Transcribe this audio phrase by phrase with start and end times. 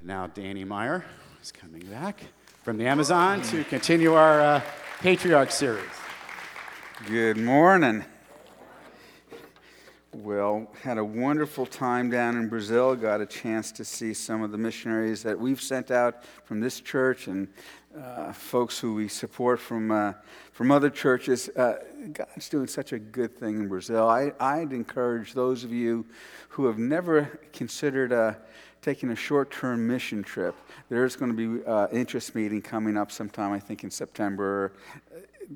[0.00, 1.04] And now Danny Meyer
[1.42, 2.22] is coming back
[2.62, 4.62] from the Amazon to continue our uh,
[5.00, 5.84] Patriarch series.
[7.06, 8.04] Good morning.
[10.12, 12.96] Well, had a wonderful time down in Brazil.
[12.96, 16.80] Got a chance to see some of the missionaries that we've sent out from this
[16.80, 17.46] church and
[17.98, 20.14] uh, folks who we support from, uh,
[20.52, 21.48] from other churches.
[21.50, 21.78] Uh,
[22.12, 24.08] God's doing such a good thing in Brazil.
[24.08, 26.06] I, I'd encourage those of you
[26.48, 28.34] who have never considered uh,
[28.82, 30.54] taking a short term mission trip.
[30.88, 34.72] There's going to be an uh, interest meeting coming up sometime, I think, in September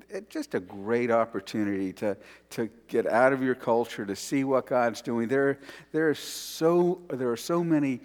[0.08, 2.16] it, just a great opportunity to,
[2.50, 5.28] to get out of your culture, to see what God's doing.
[5.28, 5.58] There,
[5.92, 8.00] there, are, so, there are so many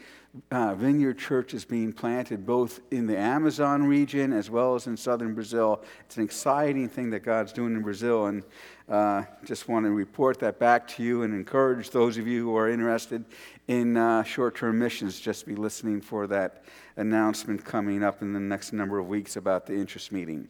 [0.51, 5.33] uh, vineyard churches being planted both in the Amazon region as well as in southern
[5.33, 5.83] Brazil.
[6.05, 8.43] It's an exciting thing that God's doing in Brazil, and
[8.88, 12.55] uh, just want to report that back to you and encourage those of you who
[12.55, 13.25] are interested
[13.67, 16.63] in uh, short term missions just be listening for that
[16.97, 20.47] announcement coming up in the next number of weeks about the interest meeting.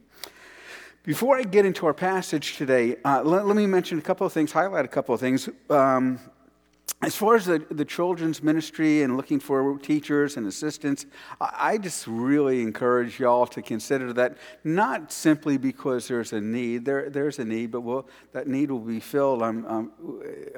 [1.02, 4.34] Before I get into our passage today, uh, let, let, me mention a couple of
[4.34, 5.48] things, highlight a couple of things.
[5.70, 6.20] Um,
[7.02, 11.06] as far as the, the children's ministry and looking for teachers and assistants,
[11.40, 16.84] I, I just really encourage y'all to consider that not simply because there's a need,
[16.84, 19.92] there, there's a need, but we'll, that need will be filled, I'm, I'm,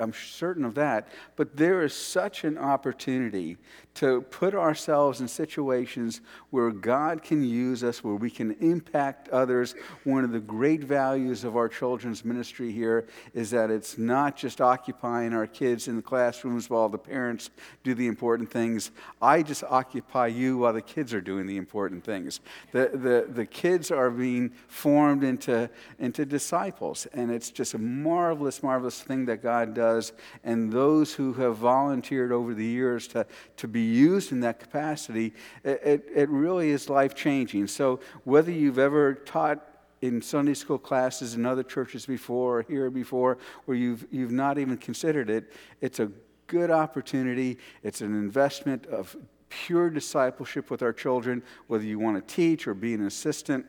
[0.01, 1.09] I'm certain of that.
[1.37, 3.57] But there is such an opportunity
[3.95, 9.75] to put ourselves in situations where God can use us, where we can impact others.
[10.05, 14.61] One of the great values of our children's ministry here is that it's not just
[14.61, 17.51] occupying our kids in the classrooms while the parents
[17.83, 18.92] do the important things.
[19.20, 22.39] I just occupy you while the kids are doing the important things.
[22.70, 28.62] The, the, the kids are being formed into, into disciples, and it's just a marvelous,
[28.62, 30.12] marvelous thing that God does.
[30.45, 33.27] And those who have volunteered over the years to,
[33.57, 37.67] to be used in that capacity, it, it, it really is life changing.
[37.67, 39.72] So, whether you've ever taught
[40.03, 44.58] in Sunday school classes in other churches before or here before, where you've, you've not
[44.58, 46.11] even considered it, it's a
[46.48, 47.58] good opportunity.
[47.83, 49.17] It's an investment of
[49.48, 53.64] pure discipleship with our children, whether you want to teach or be an assistant.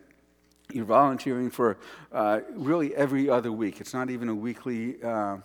[0.71, 1.77] You're volunteering for
[2.11, 3.79] uh, really every other week.
[3.79, 5.37] It's not even a weekly uh,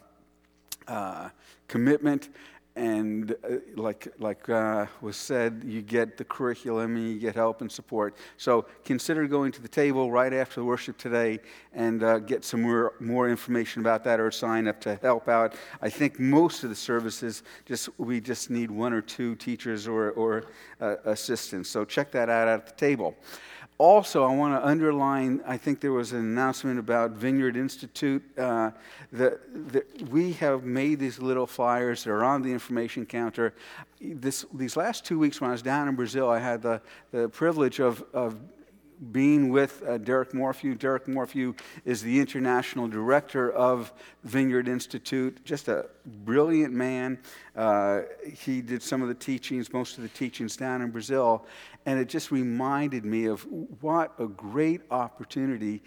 [0.86, 1.28] uh,
[1.68, 2.30] commitment
[2.78, 7.60] and uh, like, like uh, was said, you get the curriculum and you get help
[7.60, 8.16] and support.
[8.36, 11.40] So consider going to the table right after worship today
[11.72, 15.54] and uh, get some more, more information about that or sign up to help out.
[15.82, 20.12] I think most of the services, just we just need one or two teachers or,
[20.12, 20.44] or
[20.80, 21.68] uh, assistants.
[21.68, 23.16] So check that out at the table.
[23.78, 28.24] Also, I want to underline I think there was an announcement about Vineyard Institute.
[28.36, 28.72] Uh,
[29.12, 29.38] that,
[30.10, 33.54] we have made these little flyers that are on the information counter.
[34.00, 37.28] This, these last two weeks, when I was down in Brazil, I had the, the
[37.28, 38.36] privilege of, of
[39.12, 40.74] being with uh, Derek Morphew.
[40.74, 43.92] Derek Morphew is the international director of
[44.24, 47.18] Vineyard Institute, just a brilliant man.
[47.54, 51.46] Uh, he did some of the teachings, most of the teachings down in Brazil.
[51.88, 53.46] And it just reminded me of
[53.80, 55.82] what a great opportunity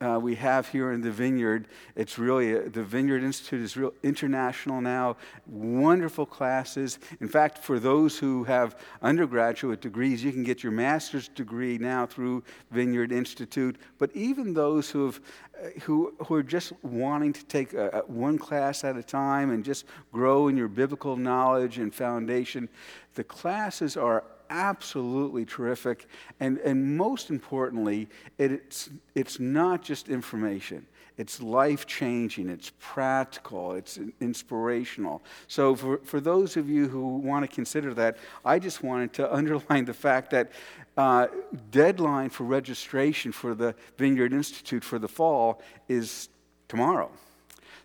[0.00, 1.68] uh, we have here in the Vineyard.
[1.94, 6.98] It's really, a, the Vineyard Institute is real international now, wonderful classes.
[7.20, 12.06] In fact, for those who have undergraduate degrees, you can get your master's degree now
[12.06, 12.42] through
[12.72, 13.76] Vineyard Institute.
[13.98, 15.20] But even those who have
[15.62, 19.50] uh, who, who are just wanting to take a, a one class at a time
[19.50, 22.68] and just grow in your biblical knowledge and foundation,
[23.14, 26.06] the classes are absolutely terrific.
[26.40, 28.08] And, and most importantly,
[28.38, 30.86] it, it's, it's not just information.
[31.16, 35.22] It's life changing, it's practical, it's inspirational.
[35.48, 39.34] So, for, for those of you who want to consider that, I just wanted to
[39.34, 40.52] underline the fact that
[40.96, 41.28] uh,
[41.70, 46.28] deadline for registration for the Vineyard Institute for the fall is
[46.68, 47.10] tomorrow.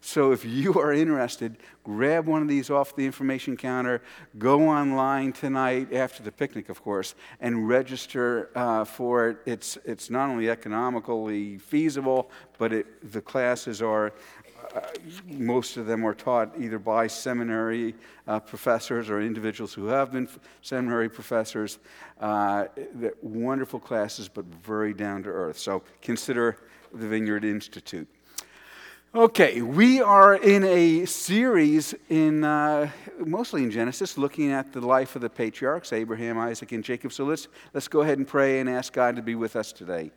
[0.02, 4.02] So if you are interested, grab one of these off the information counter,
[4.38, 9.38] go online tonight after the picnic, of course, and register uh, for it.
[9.46, 14.12] It's, it's not only economically feasible, but it, the classes are.
[14.76, 14.80] Uh,
[15.28, 17.94] most of them are taught either by seminary
[18.26, 21.78] uh, professors or individuals who have been f- seminary professors.
[22.22, 22.68] Uh,
[23.22, 25.58] wonderful classes, but very down to earth.
[25.58, 26.56] So consider
[26.94, 28.08] the Vineyard Institute.
[29.14, 35.18] Okay, we are in a series in uh, mostly in Genesis, looking at the life
[35.18, 37.12] of the patriarchs Abraham, Isaac, and Jacob.
[37.12, 40.12] So let's let's go ahead and pray and ask God to be with us today.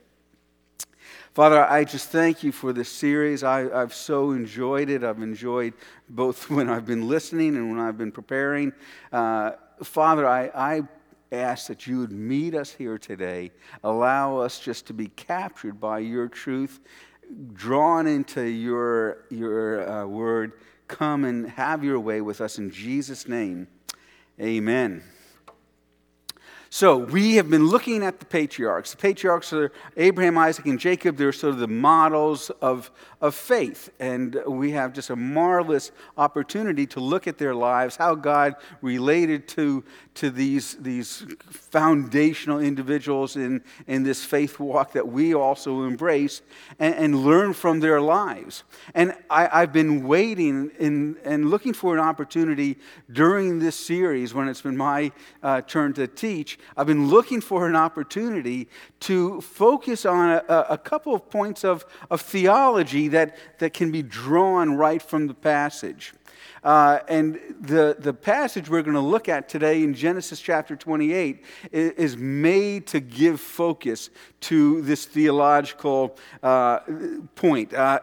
[1.33, 3.43] Father, I just thank you for this series.
[3.43, 5.03] I, have so enjoyed it.
[5.03, 5.75] I've enjoyed
[6.09, 8.73] both when I've been listening and when I've been preparing.
[9.11, 10.83] Uh, Father, I, I
[11.33, 13.51] ask that you would meet us here today.
[13.83, 16.81] Allow us just to be captured by your truth,
[17.53, 20.53] drawn into your, your uh, word.
[20.89, 23.69] Come and have your way with us in Jesus' name.
[24.41, 25.03] Amen.
[26.69, 28.91] So, we have been looking at the patriarchs.
[28.91, 31.17] The patriarchs are Abraham, Isaac, and Jacob.
[31.17, 32.91] They're sort of the models of,
[33.25, 33.89] of faith.
[33.99, 39.49] And we have just a marvelous opportunity to look at their lives, how God related
[39.49, 39.83] to,
[40.17, 46.43] to these, these foundational individuals in, in this faith walk that we also embrace,
[46.79, 48.63] and, and learn from their lives.
[48.95, 52.77] And I, have been waiting in, and looking for an opportunity
[53.11, 55.13] during this series when it's been my
[55.43, 58.69] uh, turn to teach I've been looking for an opportunity
[59.01, 64.03] to focus on a, a couple of points of, of theology that, that can be
[64.03, 66.13] drawn right from the passage.
[66.65, 71.45] Uh, and the, the passage we're going to look at today in Genesis chapter 28
[71.71, 74.09] is, is made to give focus
[74.41, 76.79] to this theological uh,
[77.35, 77.75] point.
[77.75, 78.01] Uh,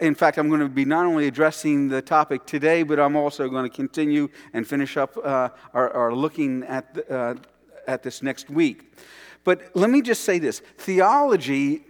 [0.00, 3.48] in fact, I'm going to be not only addressing the topic today, but I'm also
[3.48, 7.34] going to continue and finish up uh, our, our, looking at the, uh,
[7.88, 8.92] at this next week.
[9.42, 11.82] But let me just say this theology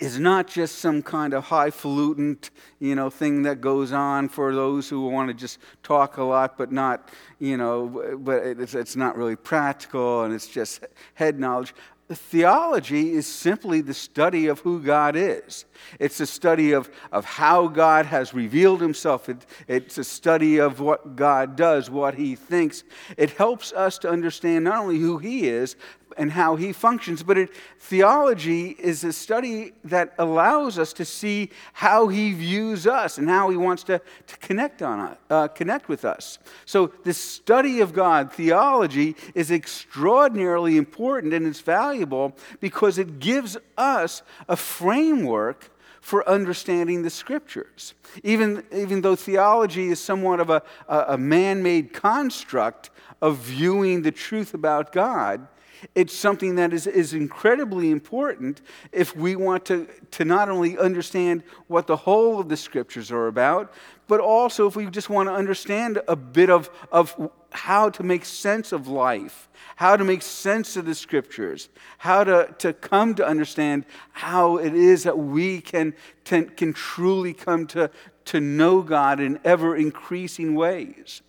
[0.00, 2.38] is not just some kind of highfalutin,
[2.78, 6.58] you know, thing that goes on for those who want to just talk a lot,
[6.58, 10.84] but not, you know, but it's, it's not really practical and it's just
[11.14, 11.74] head knowledge.
[12.08, 15.64] Theology is simply the study of who God is.
[15.98, 19.28] It's a study of, of how God has revealed himself.
[19.28, 22.84] It, it's a study of what God does, what he thinks.
[23.16, 25.74] It helps us to understand not only who he is,
[26.16, 27.22] and how he functions.
[27.22, 33.18] But it, theology is a study that allows us to see how he views us
[33.18, 36.38] and how he wants to, to connect, on, uh, connect with us.
[36.64, 43.56] So, this study of God, theology, is extraordinarily important and it's valuable because it gives
[43.76, 45.70] us a framework
[46.06, 47.92] for understanding the scriptures.
[48.22, 52.90] Even, even though theology is somewhat of a, a man made construct
[53.20, 55.48] of viewing the truth about God,
[55.94, 58.62] it's something that is, is incredibly important
[58.92, 63.26] if we want to, to not only understand what the whole of the scriptures are
[63.26, 63.72] about,
[64.08, 68.24] but also if we just want to understand a bit of, of how to make
[68.24, 71.68] sense of life, how to make sense of the scriptures,
[71.98, 75.94] how to, to come to understand how it is that we can,
[76.24, 77.90] can, can truly come to,
[78.26, 81.22] to know God in ever increasing ways.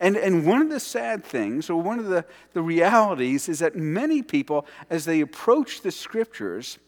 [0.00, 3.76] And, and one of the sad things, or one of the, the realities, is that
[3.76, 6.78] many people, as they approach the scriptures,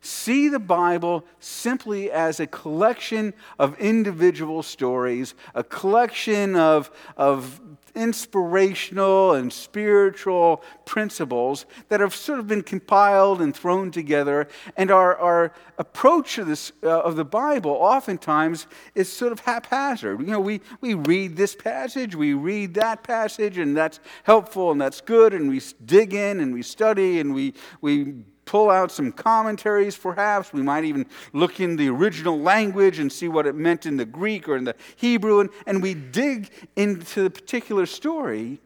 [0.00, 7.60] see the Bible simply as a collection of individual stories, a collection of, of
[7.96, 14.46] inspirational and spiritual principles that have sort of been compiled and thrown together.
[14.76, 20.20] And our, our approach to this, uh, of the Bible oftentimes is sort of haphazard.
[20.20, 24.80] You know, we, we read this passage, we read that passage, and that's helpful and
[24.80, 28.14] that's good, and we dig in and we study and we, we
[28.46, 30.52] pull out some commentaries, perhaps.
[30.52, 31.04] We might even
[31.34, 34.64] look in the original language and see what it meant in the Greek or in
[34.64, 38.60] the Hebrew, and, and we dig into the particular story.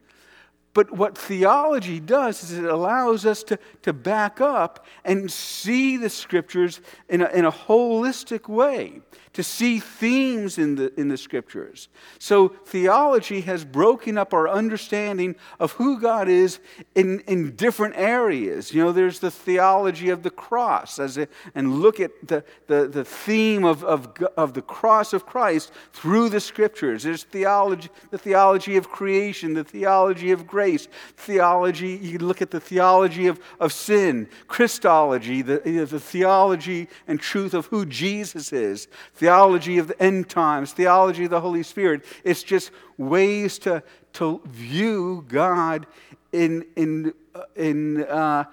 [0.73, 6.09] But what theology does is it allows us to, to back up and see the
[6.09, 9.01] scriptures in a, in a holistic way
[9.33, 11.89] to see themes in the, in the scriptures.
[12.19, 16.59] So, theology has broken up our understanding of who God is
[16.97, 18.75] in, in different areas.
[18.75, 22.89] You know, there's the theology of the cross, as a, and look at the, the,
[22.89, 27.05] the theme of, of, of the cross of Christ through the scriptures.
[27.05, 32.61] There's theology, the theology of creation, the theology of grace, theology, you look at the
[32.61, 35.59] theology of, of sin, Christology, the,
[35.89, 38.89] the theology and truth of who Jesus is
[39.31, 42.05] theology of the end times, theology of the Holy Spirit.
[42.25, 43.81] It's just ways to,
[44.15, 45.87] to view God
[46.33, 47.15] in, in,
[47.55, 48.47] in, uh,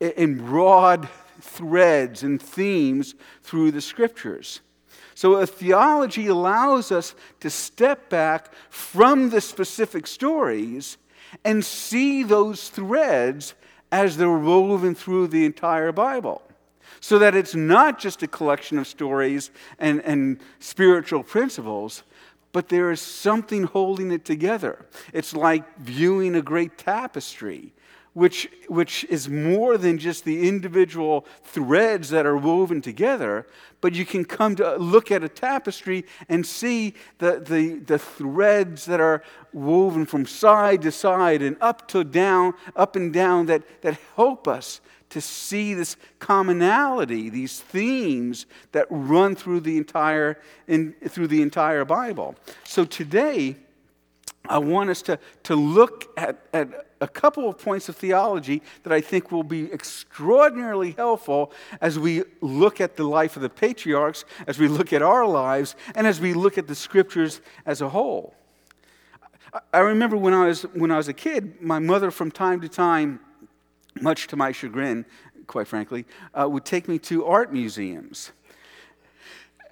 [0.00, 1.08] in broad
[1.40, 3.14] threads and themes
[3.44, 4.62] through the scriptures.
[5.14, 10.98] So, a theology allows us to step back from the specific stories
[11.44, 13.54] and see those threads
[13.92, 16.42] as they're woven through the entire Bible
[17.06, 22.02] so that it's not just a collection of stories and, and spiritual principles,
[22.50, 24.84] but there is something holding it together.
[25.12, 27.72] It's like viewing a great tapestry
[28.16, 33.46] which, which is more than just the individual threads that are woven together,
[33.82, 38.86] but you can come to look at a tapestry and see the, the, the threads
[38.86, 39.22] that are
[39.52, 44.48] woven from side to side and up to down, up and down that, that help
[44.48, 51.42] us to see this commonality, these themes that run through the entire, in, through the
[51.42, 52.34] entire Bible.
[52.64, 53.56] So today,
[54.48, 58.92] I want us to, to look at, at a couple of points of theology that
[58.92, 64.24] I think will be extraordinarily helpful as we look at the life of the patriarchs,
[64.46, 67.88] as we look at our lives, and as we look at the scriptures as a
[67.88, 68.34] whole.
[69.72, 72.68] I remember when I was, when I was a kid, my mother, from time to
[72.68, 73.20] time,
[74.02, 75.04] much to my chagrin,
[75.46, 78.32] quite frankly, uh, would take me to art museums.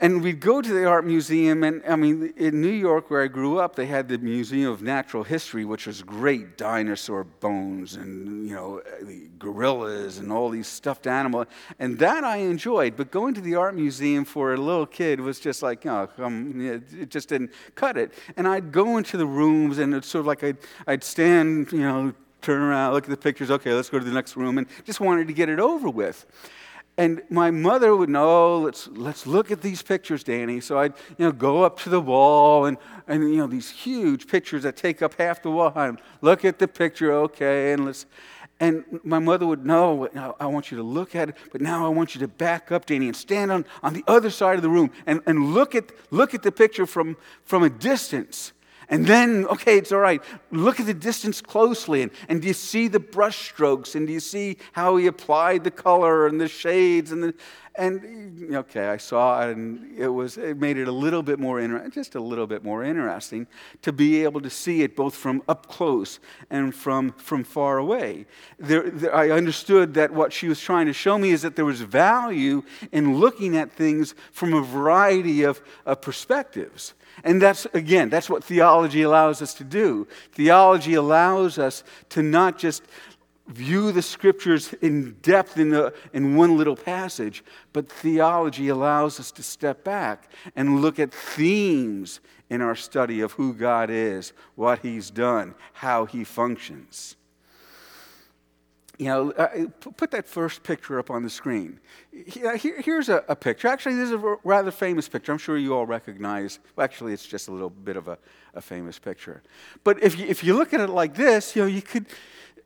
[0.01, 3.29] And we'd go to the art museum, and I mean, in New York, where I
[3.29, 8.49] grew up, they had the Museum of Natural History, which was great dinosaur bones and,
[8.49, 8.83] you know,
[9.39, 11.47] gorillas and all these stuffed animals.
[11.79, 12.97] And that I enjoyed.
[12.97, 16.61] But going to the art museum for a little kid was just like, oh, um,
[16.61, 18.13] it just didn't cut it.
[18.37, 21.79] And I'd go into the rooms, and it's sort of like I'd, I'd stand, you
[21.79, 22.15] know,
[22.45, 25.01] turn around, look at the pictures, okay, let's go to the next room, and just
[25.01, 26.27] wanted to get it over with.
[26.97, 30.61] And my mother would know, let's, let's look at these pictures, Danny.
[30.61, 32.77] So I'd you know, go up to the wall and,
[33.09, 35.73] and you know, these huge pictures that take up half the wall.
[35.75, 38.07] And look at the picture, okay, and let's.
[38.61, 40.09] And my mother would know,
[40.39, 42.87] I want you to look at it, but now I want you to back up,
[42.87, 45.91] Danny, and stand on, on the other side of the room and, and look, at,
[46.13, 48.53] look at the picture from, from a distance.
[48.89, 50.23] And then, okay, it's all right.
[50.51, 52.03] Look at the distance closely.
[52.03, 53.95] And, and do you see the brush strokes?
[53.95, 57.13] And do you see how he applied the color and the shades?
[57.13, 57.35] And, the,
[57.77, 61.59] and okay, I saw it, and it, was, it made it a little bit more
[61.59, 63.49] interesting, just a little bit more interesting
[63.83, 68.27] to be able to see it both from up close and from, from far away.
[68.59, 71.65] There, there, I understood that what she was trying to show me is that there
[71.65, 72.63] was value
[72.93, 76.95] in looking at things from a variety of, of perspectives.
[77.23, 80.09] And that's, again, that's what theology allows us to do.
[80.33, 82.83] Theology allows us to not just
[83.47, 89.31] view the scriptures in depth in, the, in one little passage, but theology allows us
[89.33, 94.79] to step back and look at themes in our study of who God is, what
[94.81, 97.17] He's done, how He functions.
[98.99, 101.81] You know, uh, put that first picture up on the screen.
[102.13, 103.67] Here, here's a, a, picture.
[103.67, 105.33] Actually, this is a rather famous picture.
[105.33, 106.61] I'm sure you all recognize.
[106.77, 108.19] Well, actually, it's just a little bit of a,
[108.55, 109.43] a famous picture.
[109.83, 112.07] But if you, if you look at it like this, you know, you could,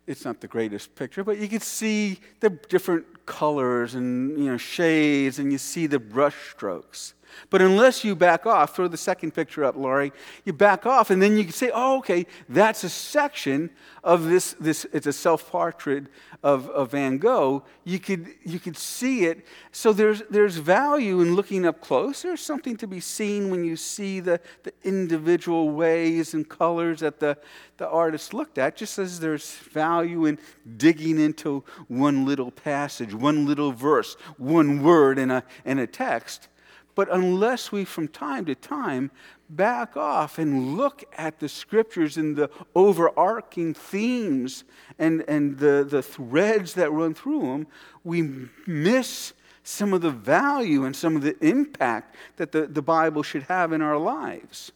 [0.06, 4.56] it's not the greatest picture, but you could see the different colors and, you know,
[4.56, 7.14] shades, and you see the brush strokes.
[7.50, 10.12] But unless you back off, throw the second picture up, Laurie,
[10.44, 13.70] you back off, and then you can say, oh, okay, that's a section
[14.04, 16.06] of this, this it's a self portrait
[16.42, 17.64] of, of Van Gogh.
[17.84, 19.46] You could, you could see it.
[19.72, 22.22] So there's, there's value in looking up close.
[22.22, 27.20] There's something to be seen when you see the, the individual ways and colors that
[27.20, 27.38] the,
[27.76, 30.38] the artist looked at, just as there's value in
[30.76, 36.48] digging into one little passage, one little verse, one word in a, in a text.
[36.94, 39.12] But unless we, from time to time,
[39.48, 44.64] back off and look at the scriptures and the overarching themes
[44.98, 47.66] and, and the, the threads that run through them,
[48.02, 49.32] we miss
[49.62, 53.72] some of the value and some of the impact that the, the Bible should have
[53.72, 54.72] in our lives.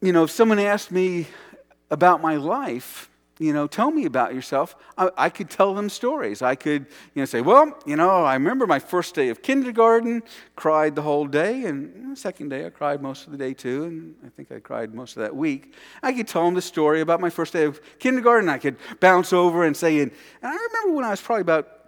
[0.00, 1.26] You know, if someone asked me
[1.90, 3.10] about my life,
[3.40, 4.76] you know, tell me about yourself.
[4.98, 6.42] I, I, could tell them stories.
[6.42, 10.22] I could, you know, say, well, you know, I remember my first day of kindergarten,
[10.56, 13.84] cried the whole day, and the second day I cried most of the day too,
[13.84, 15.74] and I think I cried most of that week.
[16.02, 18.50] I could tell them the story about my first day of kindergarten.
[18.50, 21.79] I could bounce over and say, and, and I remember when I was probably about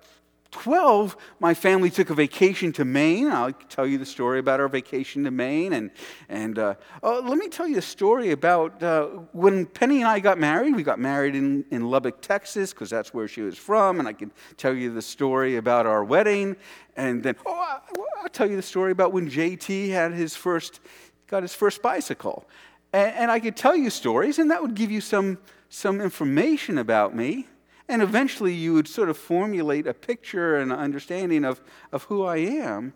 [0.53, 3.31] 12, my family took a vacation to Maine.
[3.31, 5.73] I'll tell you the story about our vacation to Maine.
[5.73, 5.91] And,
[6.29, 10.21] and uh, oh, let me tell you a story about uh, when Penny and I
[10.21, 10.77] got married.
[10.77, 13.99] We got married in, in Lubbock, Texas, because that's where she was from.
[13.99, 16.57] And I can tell you the story about our wedding.
[16.97, 17.81] And then, oh,
[18.23, 20.81] I'll tell you the story about when JT had his first,
[21.29, 22.47] got his first bicycle.
[22.93, 25.39] And, and I could tell you stories, and that would give you some,
[25.71, 27.47] some information about me.
[27.89, 31.61] And eventually you would sort of formulate a picture and an understanding of,
[31.91, 32.95] of who I am.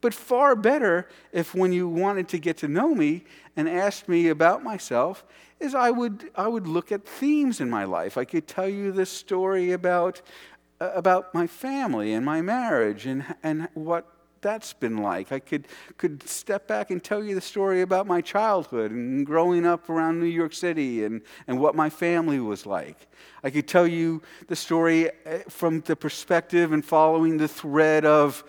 [0.00, 3.24] But far better if when you wanted to get to know me
[3.56, 5.24] and asked me about myself,
[5.58, 8.16] is I would, I would look at themes in my life.
[8.16, 10.22] I could tell you this story about,
[10.80, 14.06] uh, about my family and my marriage and, and what
[14.40, 15.32] that's been like.
[15.32, 15.66] I could,
[15.96, 20.20] could step back and tell you the story about my childhood and growing up around
[20.20, 23.08] New York City and, and what my family was like.
[23.42, 28.44] I could tell you the story eh, from the perspective and following the thread of,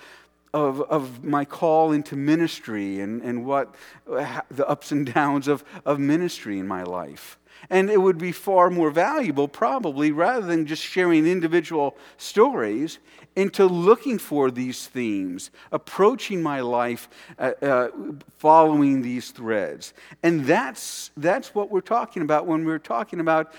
[0.53, 3.74] of, of my call into ministry and, and what
[4.05, 7.38] the ups and downs of, of ministry in my life.
[7.70, 13.00] And it would be far more valuable, probably, rather than just sharing individual stories,
[13.36, 17.89] into looking for these themes, approaching my life uh, uh,
[18.38, 19.94] following these threads.
[20.24, 23.54] And that's, that's what we're talking about when we're talking about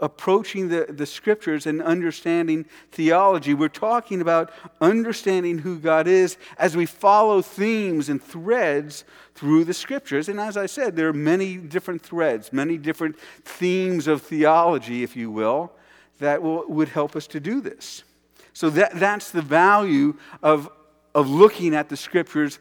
[0.00, 3.54] approaching the, the scriptures and understanding theology.
[3.54, 9.04] We're talking about understanding who God is as we follow themes and threads
[9.34, 10.28] through the scriptures.
[10.28, 15.16] And as I said, there are many different threads, many different themes of theology, if
[15.16, 15.72] you will,
[16.18, 18.04] that will, would help us to do this.
[18.52, 20.68] So that, that's the value of,
[21.14, 22.58] of looking at the scriptures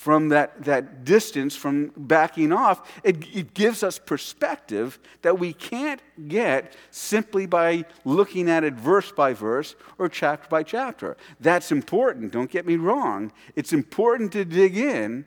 [0.00, 6.00] from that, that distance, from backing off, it, it, gives us perspective that we can't
[6.26, 11.18] get simply by looking at it verse by verse or chapter by chapter.
[11.38, 13.30] That's important, don't get me wrong.
[13.56, 15.26] It's important to dig in,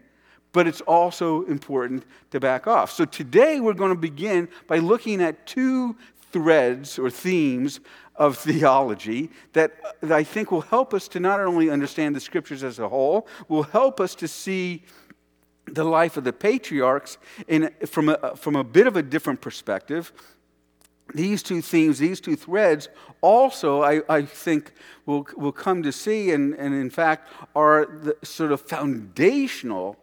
[0.54, 2.92] but it's also important to back off.
[2.92, 5.96] So today we're going to begin by looking at two
[6.34, 7.80] threads or themes
[8.16, 9.72] of theology that,
[10.04, 13.64] I think will help us to not only understand the scriptures as a whole, will
[13.64, 14.84] help us to see
[15.66, 20.12] the life of the patriarchs in, from, a, from a bit of a different perspective.
[21.14, 22.90] These two themes, these two threads,
[23.22, 24.74] also, I, I think,
[25.06, 29.98] will, will come to see, and, and in fact, are the sort of foundational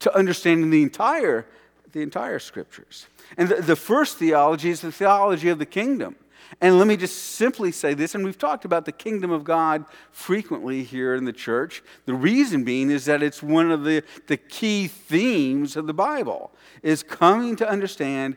[0.00, 1.46] to understanding the entire,
[1.92, 3.06] the entire scriptures.
[3.36, 6.16] And the, the first theology is the theology of the kingdom.
[6.60, 9.84] And let me just simply say this, and we've talked about the kingdom of God
[10.10, 11.82] frequently here in the church.
[12.04, 16.52] The reason being is that it's one of the, the key themes of the Bible,
[16.82, 18.36] is coming to understand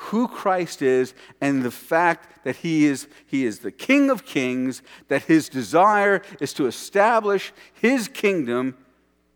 [0.00, 4.82] who Christ is and the fact that he is, he is the King of kings,
[5.08, 8.76] that his desire is to establish his kingdom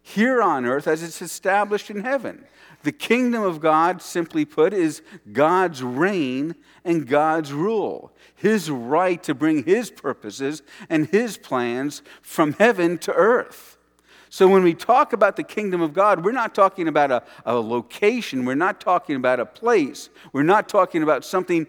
[0.03, 2.45] here on earth as it's established in heaven.
[2.87, 5.03] The kingdom of God, simply put, is
[5.33, 12.53] God's reign and God's rule, His right to bring His purposes and His plans from
[12.53, 13.77] heaven to earth.
[14.31, 17.57] So when we talk about the kingdom of God, we're not talking about a, a
[17.57, 21.67] location, we're not talking about a place, we're not talking about something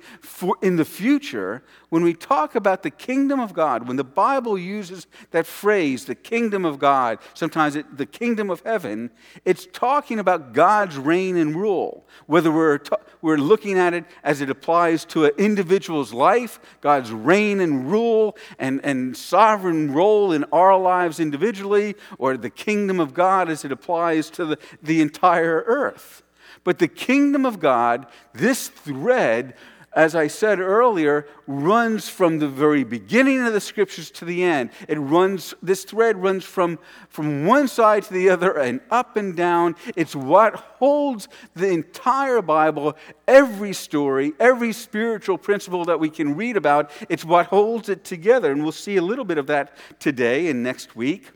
[0.62, 1.64] in the future.
[1.90, 6.16] When we talk about the kingdom of God, when the Bible uses that phrase, the
[6.16, 9.10] kingdom of God, sometimes it, the kingdom of heaven,
[9.46, 12.06] it's talking about God's reign and rule.
[12.26, 12.80] Whether we're,
[13.22, 18.36] we're looking at it as it applies to an individual's life, God's reign and rule
[18.60, 23.72] and, and sovereign role in our lives individually, or the kingdom of God as it
[23.72, 26.22] applies to the, the entire earth.
[26.66, 29.56] But the kingdom of God, this thread,
[29.98, 34.70] as I said earlier, runs from the very beginning of the scriptures to the end.
[34.88, 36.78] It runs, this thread runs from,
[37.10, 39.76] from one side to the other and up and down.
[39.96, 42.96] It's what holds the entire Bible,
[43.28, 46.92] every story, every spiritual principle that we can read about.
[47.10, 48.52] It's what holds it together.
[48.52, 51.32] And we'll see a little bit of that today and next week.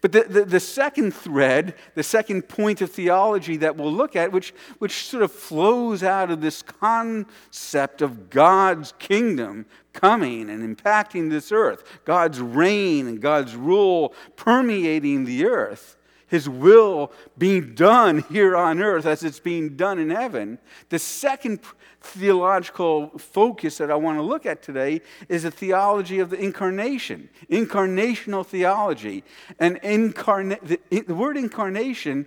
[0.00, 4.32] But the, the, the, second thread, the second point of theology that we'll look at,
[4.32, 11.30] which, which sort of flows out of this concept of God's kingdom coming and impacting
[11.30, 18.56] this earth, God's reign and God's rule permeating the earth, His will being done here
[18.56, 20.58] on earth as it's being done in heaven.
[20.88, 21.60] The second
[22.00, 27.28] theological focus that I want to look at today is a theology of the incarnation,
[27.50, 29.22] incarnational theology.
[29.58, 32.26] And incarna- the, the word incarnation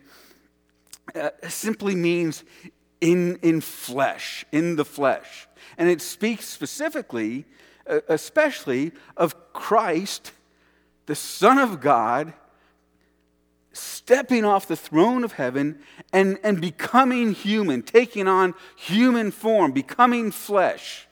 [1.15, 2.43] uh, simply means
[3.01, 5.47] in, in flesh, in the flesh.
[5.77, 7.45] And it speaks specifically,
[7.87, 10.31] uh, especially, of Christ,
[11.07, 12.33] the Son of God
[13.73, 15.79] stepping off the throne of heaven
[16.11, 21.07] and, and becoming human, taking on human form, becoming flesh.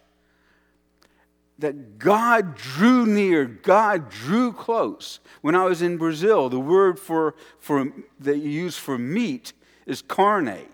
[1.59, 5.19] That God drew near, God drew close.
[5.41, 9.53] When I was in Brazil, the word for, for that you use for meat
[9.85, 10.67] is carne,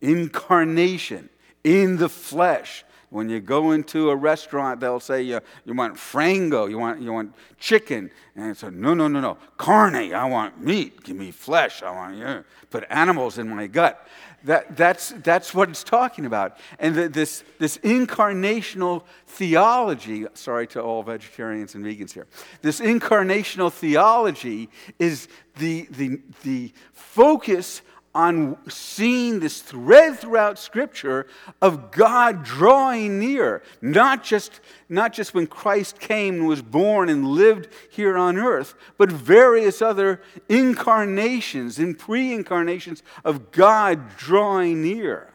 [0.00, 1.28] incarnation,
[1.64, 2.84] in the flesh.
[3.14, 7.12] When you go into a restaurant, they'll say you, you want frango, you want, you
[7.12, 8.10] want chicken.
[8.34, 9.38] And it's a no, no, no, no.
[9.56, 11.04] Carne, I want meat.
[11.04, 11.84] Give me flesh.
[11.84, 14.04] I want know, put animals in my gut.
[14.42, 16.58] That, that's, that's what it's talking about.
[16.80, 22.26] And the, this, this incarnational theology, sorry to all vegetarians and vegans here,
[22.62, 27.80] this incarnational theology is the, the, the focus
[28.14, 31.26] on seeing this thread throughout Scripture
[31.60, 37.26] of God drawing near, not just, not just when Christ came and was born and
[37.26, 45.32] lived here on earth, but various other incarnations and pre incarnations of God drawing near,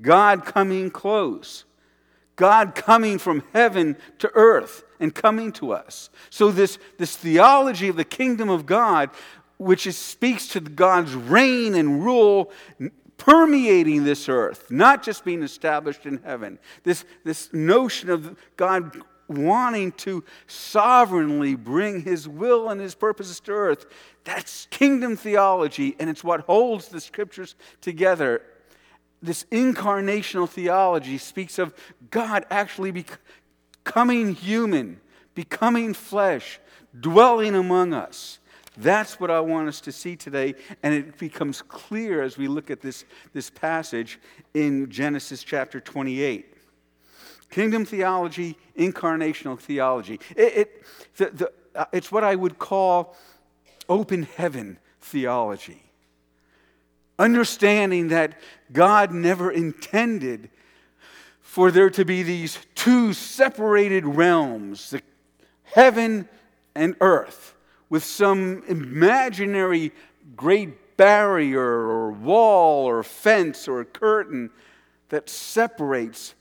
[0.00, 1.64] God coming close,
[2.36, 6.10] God coming from heaven to earth and coming to us.
[6.30, 9.10] So, this, this theology of the kingdom of God
[9.64, 12.52] which is, speaks to God's reign and rule
[13.16, 16.58] permeating this earth, not just being established in heaven.
[16.82, 23.52] This, this notion of God wanting to sovereignly bring his will and his purposes to
[23.52, 23.86] earth,
[24.24, 28.42] that's kingdom theology, and it's what holds the scriptures together.
[29.22, 31.72] This incarnational theology speaks of
[32.10, 32.92] God actually
[33.82, 35.00] becoming human,
[35.34, 36.60] becoming flesh,
[37.00, 38.40] dwelling among us.
[38.76, 42.70] That's what I want us to see today, and it becomes clear as we look
[42.70, 44.18] at this, this passage
[44.52, 46.56] in Genesis chapter 28.
[47.50, 50.18] Kingdom theology, incarnational theology.
[50.34, 50.82] It, it
[51.16, 53.16] the, the, uh, it's what I would call
[53.88, 55.82] open heaven theology.
[57.16, 58.40] Understanding that
[58.72, 60.50] God never intended
[61.40, 65.02] for there to be these two separated realms, the
[65.62, 66.28] heaven
[66.74, 67.53] and earth
[67.94, 69.92] with some imaginary
[70.34, 74.50] great barrier or wall or fence or curtain
[75.10, 76.34] that separates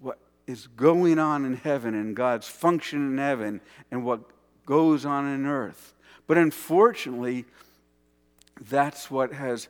[0.00, 3.60] what is going on in heaven and God's function in heaven
[3.90, 4.20] and what
[4.66, 5.94] goes on in earth.
[6.28, 7.44] But unfortunately,
[8.70, 9.66] that's what has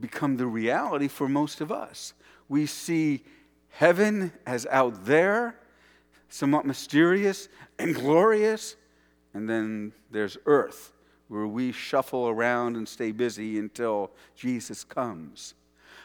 [0.00, 2.14] become the reality for most of us.
[2.48, 3.22] We see
[3.68, 5.54] heaven as out there,
[6.28, 8.74] somewhat mysterious and glorious,
[9.34, 10.92] and then there's earth,
[11.28, 15.54] where we shuffle around and stay busy until Jesus comes.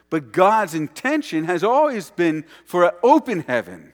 [0.10, 3.94] But God's intention has always been for an open heaven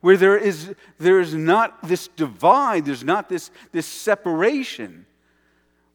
[0.00, 5.06] where there is, there is not this divide, there's not this, this separation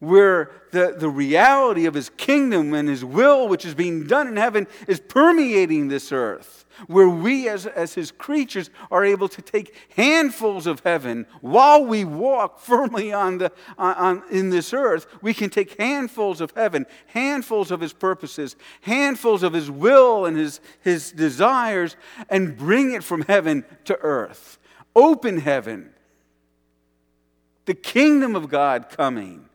[0.00, 4.36] where the, the reality of his kingdom and his will, which is being done in
[4.36, 6.66] heaven, is permeating this earth.
[6.86, 12.04] Where we, as, as his creatures, are able to take handfuls of heaven while we
[12.04, 15.08] walk firmly on the, on, on, in this earth.
[15.20, 20.36] We can take handfuls of heaven, handfuls of his purposes, handfuls of his will and
[20.36, 21.96] his, his desires,
[22.30, 24.60] and bring it from heaven to earth.
[24.94, 25.90] Open heaven.
[27.64, 29.47] The kingdom of God coming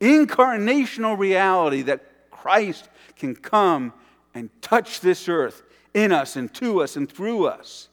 [0.00, 3.92] incarnational reality that Christ can come
[4.34, 5.62] and touch this earth
[5.94, 7.88] in us and to us and through us.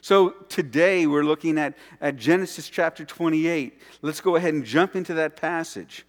[0.00, 3.80] So today we're looking at, at Genesis chapter 28.
[4.02, 6.06] Let's go ahead and jump into that passage.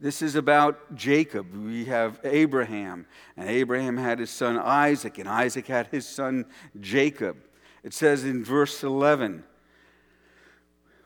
[0.00, 1.54] This is about Jacob.
[1.54, 6.44] We have Abraham, and Abraham had his son Isaac, and Isaac had his son
[6.80, 7.38] Jacob.
[7.82, 9.44] It says in verse 11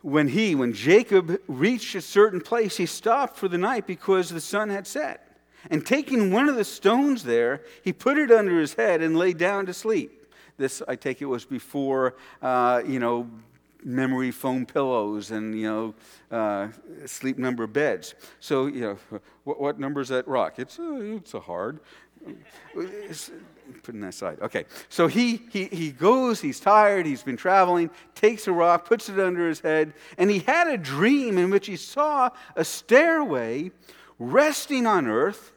[0.02, 4.40] when he, when Jacob reached a certain place, he stopped for the night because the
[4.40, 5.24] sun had set.
[5.70, 9.32] And taking one of the stones there, he put it under his head and lay
[9.32, 10.26] down to sleep.
[10.56, 13.28] This, I take it, was before, uh, you know,
[13.84, 15.94] memory foam pillows and, you know,
[16.36, 16.68] uh,
[17.06, 18.14] sleep number beds.
[18.40, 20.58] So, you know, what, what number is that rock?
[20.58, 21.80] It's a, it's a hard.
[23.82, 24.38] Putting that aside.
[24.40, 29.08] Okay, so he, he, he goes, he's tired, he's been traveling, takes a rock, puts
[29.08, 33.70] it under his head, and he had a dream in which he saw a stairway
[34.18, 35.52] resting on earth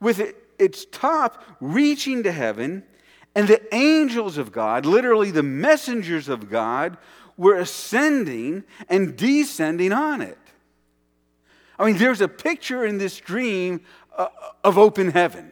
[0.00, 2.84] with its top reaching to heaven,
[3.34, 6.96] and the angels of God, literally the messengers of God,
[7.36, 10.38] were ascending and descending on it.
[11.78, 13.80] I mean, there's a picture in this dream
[14.16, 14.28] uh,
[14.62, 15.50] of open heaven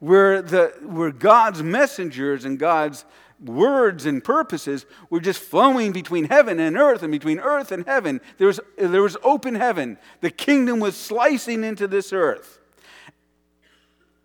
[0.00, 3.04] where, the, where God's messengers and God's
[3.44, 8.20] words and purposes were just flowing between heaven and earth and between earth and heaven.
[8.38, 9.98] There was, there was open heaven.
[10.20, 12.58] The kingdom was slicing into this earth.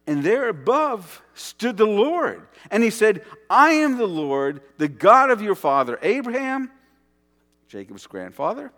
[0.07, 2.47] And there above stood the Lord.
[2.71, 6.71] And he said, I am the Lord, the God of your father Abraham,
[7.67, 8.71] Jacob's grandfather,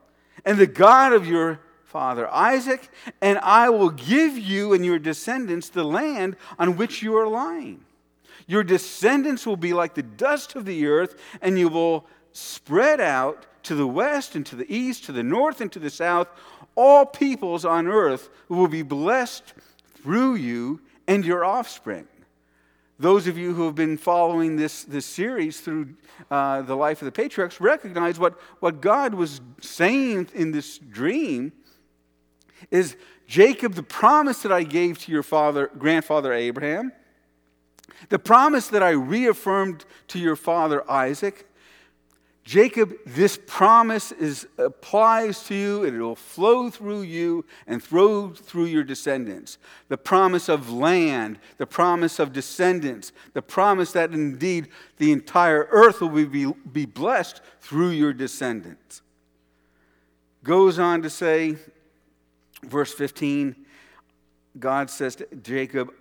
[0.46, 1.60] and the God of your
[1.98, 2.92] father Isaac,
[3.24, 7.84] and I will give you and your descendants the land on which you are lying.
[8.46, 13.48] Your descendants will be like the dust of the earth, and you will spread out
[13.64, 16.28] to the west and to the east, to the north and to the south.
[16.76, 19.56] All peoples on earth will be blessed
[19.96, 22.08] through you and your offspring.
[23.00, 25.96] Those of you who have been following this, this series through
[26.30, 31.54] uh, the life of the patriarchs recognize what, what God was saying in this dream
[32.72, 32.96] is
[33.28, 36.92] Jacob, the promise that I gave to your father, grandfather Abraham,
[38.10, 41.48] the promise that I reaffirmed to your father Isaac,
[42.48, 48.30] Jacob, this promise is, applies to you and it will flow through you and flow
[48.30, 49.58] through your descendants.
[49.90, 56.00] The promise of land, the promise of descendants, the promise that indeed the entire earth
[56.00, 59.02] will be, be blessed through your descendants.
[60.42, 61.58] Goes on to say,
[62.68, 63.56] verse 15,
[64.60, 65.92] God says to Jacob,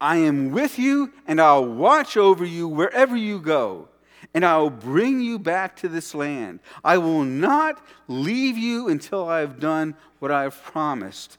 [0.00, 3.88] I am with you and I'll watch over you wherever you go
[4.34, 6.60] and I will bring you back to this land.
[6.84, 11.38] I will not leave you until I have done what I have promised.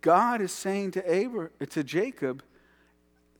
[0.00, 2.42] God is saying to, Abraham, to Jacob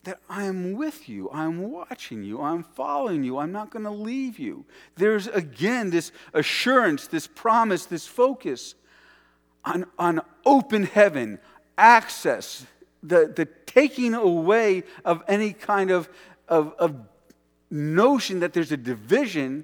[0.03, 3.91] that I am with you, I'm watching you, I'm following you, I'm not going to
[3.91, 4.65] leave you.
[4.95, 8.75] There's again this assurance, this promise, this focus
[9.65, 11.39] on, on open heaven,
[11.77, 12.65] access,
[13.03, 16.09] the, the taking away of any kind of
[16.49, 16.95] of, of
[17.69, 19.63] notion that there's a division,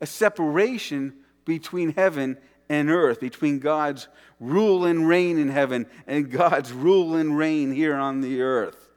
[0.00, 1.12] a separation
[1.44, 2.38] between heaven
[2.68, 7.96] and earth, between God's rule and reign in heaven and God's rule and reign here
[7.96, 8.89] on the earth.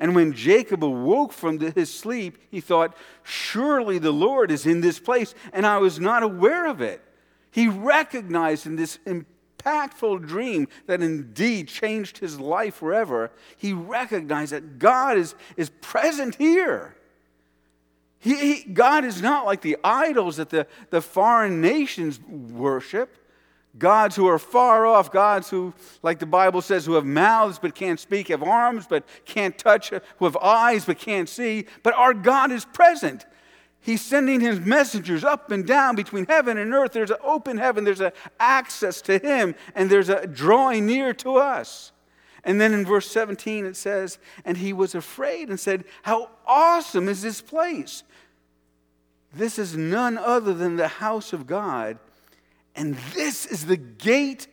[0.00, 4.98] And when Jacob awoke from his sleep, he thought, Surely the Lord is in this
[4.98, 7.02] place, and I was not aware of it.
[7.50, 14.78] He recognized in this impactful dream that indeed changed his life forever, he recognized that
[14.78, 16.96] God is, is present here.
[18.20, 23.16] He, he, God is not like the idols that the, the foreign nations worship.
[23.78, 27.74] Gods who are far off, gods who, like the Bible says, who have mouths but
[27.74, 31.66] can't speak, have arms but can't touch, who have eyes but can't see.
[31.82, 33.26] But our God is present.
[33.80, 36.92] He's sending his messengers up and down between heaven and earth.
[36.92, 41.36] There's an open heaven, there's an access to him, and there's a drawing near to
[41.36, 41.92] us.
[42.44, 47.08] And then in verse 17 it says, And he was afraid and said, How awesome
[47.08, 48.02] is this place!
[49.32, 51.98] This is none other than the house of God,
[52.80, 54.48] and this is the gate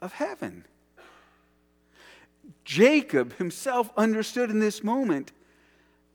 [0.00, 0.64] of heaven.
[2.64, 5.30] Jacob himself understood in this moment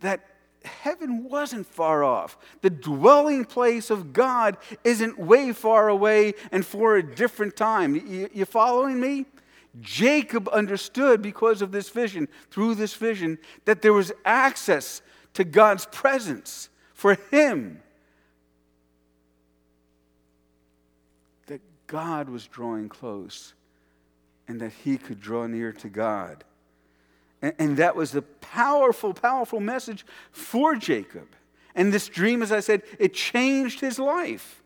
[0.02, 0.26] that
[0.64, 2.38] heaven wasn't far off.
[2.62, 7.96] The dwelling place of God isn't way far away and for a different time.
[7.96, 9.26] You, you, following me?
[9.80, 15.02] Jacob understood because of this vision, through this vision, that there was access
[15.34, 17.82] to God's presence for him.
[21.48, 23.54] That God was drawing close
[24.48, 26.46] and that he could draw near to God.
[27.42, 31.28] And, and that was the powerful, powerful message for Jacob.
[31.76, 34.64] And this dream, as I said, it changed his life.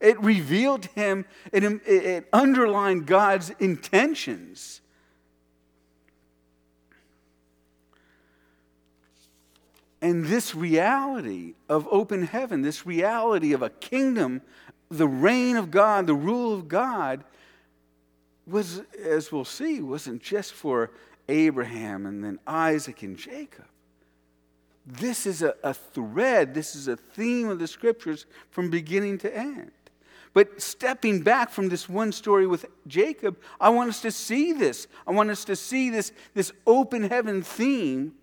[0.00, 4.82] It revealed him, it, it underlined God's intentions.
[10.02, 14.42] And this reality of open heaven, this reality of a kingdom,
[14.90, 17.24] the reign of God, the rule of God,
[18.46, 20.90] was, as we'll see, wasn't just for
[21.28, 23.66] Abraham and then Isaac and Jacob.
[24.84, 29.36] This is a, a thread, this is a theme of the scriptures from beginning to
[29.36, 29.70] end.
[30.32, 34.86] But stepping back from this one story with Jacob, I want us to see this.
[35.06, 38.14] I want us to see this, this open heaven theme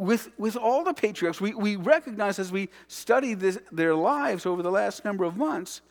[0.00, 1.40] with, with all the patriarchs.
[1.40, 5.82] We, we recognize as we study this, their lives over the last number of months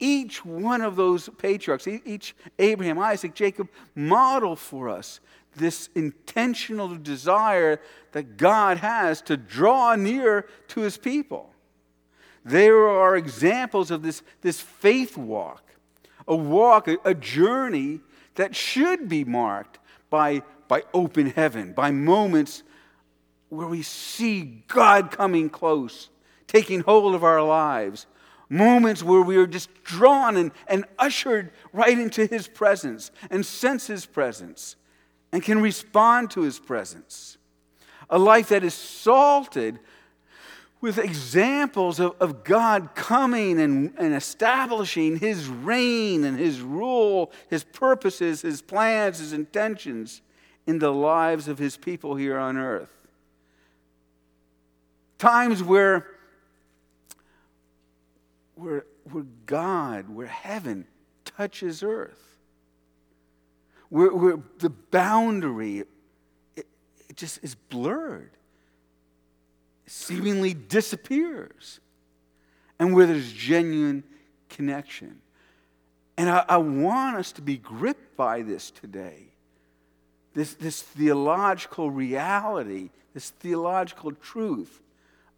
[0.00, 5.18] each one of those patriarchs, each Abraham, Isaac, Jacob, model for us
[5.56, 7.80] this intentional desire
[8.12, 11.52] that God has to draw near to his people.
[12.44, 15.64] There are examples of this, this faith walk,
[16.28, 17.98] a walk, a, a journey
[18.36, 22.62] that should be marked by, by open heaven, by moments
[23.48, 26.10] where we see God coming close,
[26.46, 28.06] taking hold of our lives,
[28.48, 33.86] moments where we are just drawn and, and ushered right into his presence and sense
[33.86, 34.76] his presence
[35.32, 37.36] and can respond to his presence.
[38.10, 39.78] A life that is salted
[40.80, 47.64] with examples of, of God coming and, and establishing his reign and his rule, his
[47.64, 50.22] purposes, his plans, his intentions
[50.66, 52.97] in the lives of his people here on earth.
[55.18, 56.06] Times where,
[58.54, 60.86] where, where God, where heaven
[61.24, 62.22] touches earth,
[63.88, 65.88] where, where the boundary it,
[66.56, 68.30] it just is blurred,
[69.86, 71.80] seemingly disappears,
[72.78, 74.04] and where there's genuine
[74.48, 75.20] connection.
[76.16, 79.24] And I, I want us to be gripped by this today.
[80.34, 84.80] This, this theological reality, this theological truth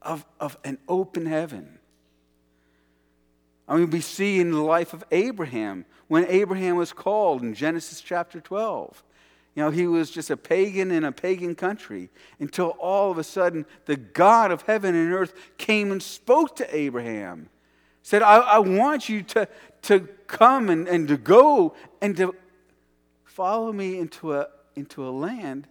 [0.03, 1.79] of, of an open heaven.
[3.69, 8.01] I mean, we see in the life of Abraham, when Abraham was called in Genesis
[8.01, 9.05] chapter 12,
[9.55, 12.09] you know, he was just a pagan in a pagan country
[12.39, 16.77] until all of a sudden the God of heaven and earth came and spoke to
[16.77, 17.49] Abraham.
[18.03, 19.49] Said, I, I want you to,
[19.83, 22.35] to come and, and to go and to
[23.25, 25.67] follow me into a, into a land,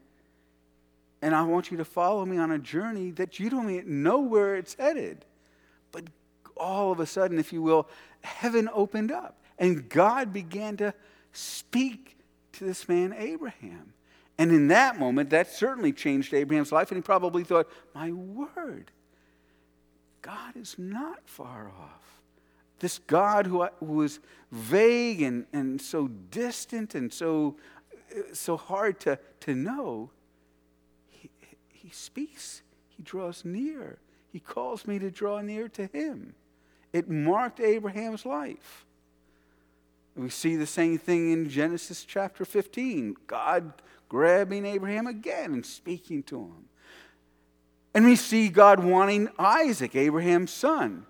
[1.22, 4.20] and I want you to follow me on a journey that you don't even know
[4.20, 5.26] where it's headed.
[5.92, 6.06] But
[6.56, 7.88] all of a sudden, if you will,
[8.22, 10.94] heaven opened up, and God began to
[11.34, 12.18] speak
[12.54, 13.94] to this man, Abraham.
[14.38, 18.92] And in that moment, that certainly changed Abraham's life, and he probably thought, My word,
[20.22, 22.22] God is not far off.
[22.80, 24.20] This God who, who was
[24.52, 27.58] vague and, and so distant and so,
[28.32, 30.12] so hard to, to know,
[31.90, 33.98] he speaks, he draws near.
[34.32, 36.36] He calls me to draw near to him.
[36.94, 38.86] It marked Abraham's life.
[40.16, 43.16] We see the same thing in Genesis chapter 15.
[43.26, 43.74] God
[44.08, 46.66] grabbing Abraham again and speaking to him.
[47.96, 51.08] And we see God wanting Isaac, Abraham's son,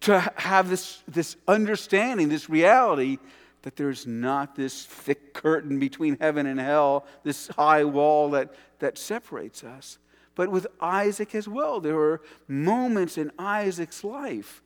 [0.00, 3.18] to have this, this understanding, this reality
[3.62, 8.52] that there's not this thick curtain between heaven and hell, this high wall that,
[8.84, 9.96] that separates us.
[10.34, 14.62] But with Isaac as well, there were moments in Isaac's life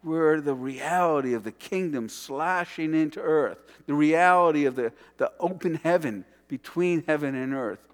[0.00, 5.74] where the reality of the kingdom slashing into earth, the reality of the, the open
[5.74, 7.86] heaven between heaven and earth,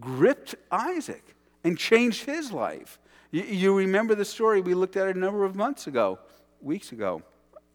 [0.00, 2.98] gripped Isaac and changed his life.
[3.30, 6.18] You, you remember the story we looked at a number of months ago,
[6.62, 7.20] weeks ago.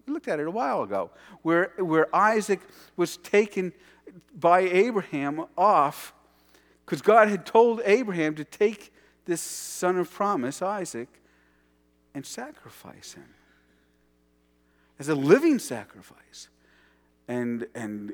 [0.07, 1.11] We looked at it a while ago,
[1.43, 2.61] where, where Isaac
[2.97, 3.71] was taken
[4.33, 6.11] by Abraham off
[6.89, 8.91] because God had told Abraham to take
[9.25, 11.07] this son of promise, Isaac,
[12.15, 13.27] and sacrifice him
[14.97, 16.49] as a living sacrifice.
[17.27, 18.13] And, and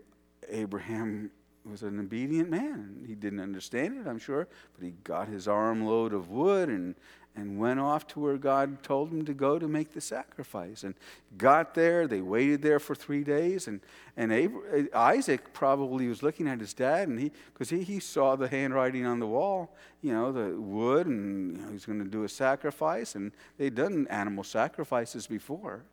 [0.50, 1.32] Abraham
[1.64, 3.06] was an obedient man.
[3.08, 4.46] He didn't understand it, I'm sure,
[4.78, 6.96] but he got his armload of wood and,
[7.36, 10.84] and went off to where God told him to go to make the sacrifice.
[10.84, 10.96] And
[11.38, 13.82] got there, they waited there for three days, and,
[14.16, 18.00] and Abraham, uh, Isaac probably was looking at his dad, and he because he, he
[18.00, 22.00] saw the handwriting on the wall, you know, the wood, and you know, he's going
[22.00, 25.84] to do a sacrifice, and they'd done animal sacrifices before.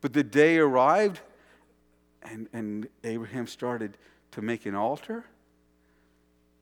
[0.00, 1.20] But the day arrived,
[2.22, 3.96] and, and Abraham started
[4.32, 5.24] to make an altar.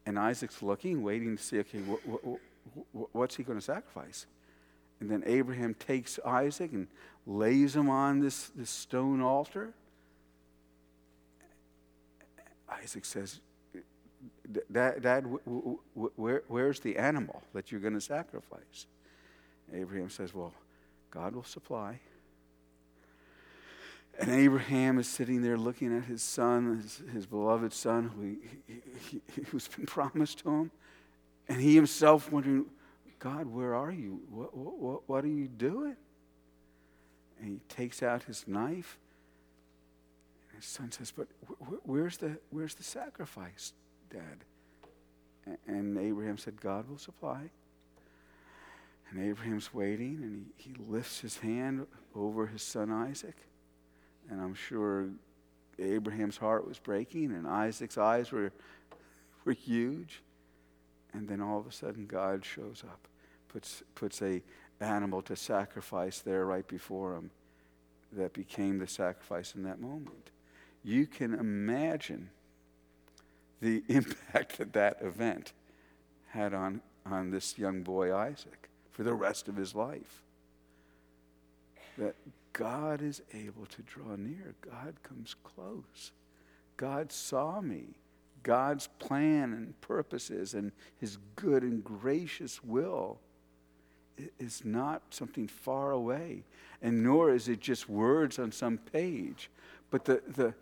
[0.07, 1.81] And Isaac's looking, waiting to see, okay,
[2.93, 4.27] what's he going to sacrifice?
[5.01, 6.89] And then Abraham takes Isaac and
[7.27, 9.73] lays him on this, this stone altar.
[12.69, 13.41] Isaac says,
[14.73, 15.27] Dad, Dad
[15.95, 18.87] where, where's the animal that you're going to sacrifice?
[19.73, 20.53] Abraham says, Well,
[21.11, 22.01] God will supply.
[24.19, 29.21] And Abraham is sitting there looking at his son, his, his beloved son, he, he,
[29.35, 30.71] he, who's been promised to him.
[31.49, 32.67] And he himself wondering,
[33.19, 34.21] God, where are you?
[34.31, 35.97] What, what, what are you doing?
[37.41, 38.99] And he takes out his knife.
[40.51, 41.29] And his son says, But
[41.85, 43.73] where's the, where's the sacrifice,
[44.11, 44.45] Dad?
[45.67, 47.51] And Abraham said, God will supply.
[49.11, 53.37] And Abraham's waiting, and he, he lifts his hand over his son Isaac.
[54.29, 55.07] And I'm sure
[55.79, 58.53] Abraham's heart was breaking, and Isaac's eyes were,
[59.45, 60.23] were huge.
[61.17, 63.09] And then all of a sudden, God shows up,
[63.49, 64.43] puts, puts a
[64.81, 67.31] animal to sacrifice there right before him
[68.13, 70.31] that became the sacrifice in that moment.
[70.85, 72.29] You can imagine
[73.63, 75.55] the impact that that event
[76.29, 80.23] had on, on this young boy, Isaac, for the rest of his life.
[81.97, 82.15] That
[82.53, 84.55] God is able to draw near.
[84.61, 86.13] God comes close.
[86.77, 87.95] God saw me.
[88.47, 93.19] God's plan and purposes and his good and gracious will
[94.39, 96.45] is not something far away,
[96.81, 99.51] and nor is it just words on some page.
[99.91, 100.55] But the, the,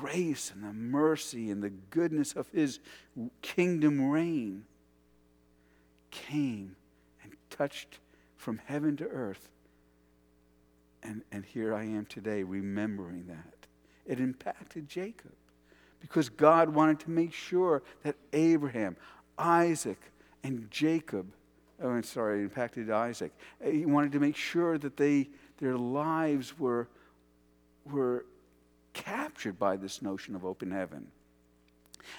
[0.00, 2.78] grace and the mercy and the goodness of his
[3.42, 4.64] kingdom reign
[6.10, 6.76] came
[7.22, 7.98] and touched
[8.36, 9.48] from heaven to earth.
[11.02, 13.66] And, and here I am today remembering that.
[14.06, 15.32] It impacted Jacob
[16.00, 18.96] because God wanted to make sure that Abraham,
[19.38, 20.00] Isaac,
[20.42, 21.26] and Jacob,
[21.82, 23.32] oh, I'm sorry, impacted Isaac.
[23.62, 25.28] Eh, he wanted to make sure that they,
[25.58, 26.88] their lives were,
[27.90, 28.24] were
[28.92, 31.08] captured by this notion of open heaven.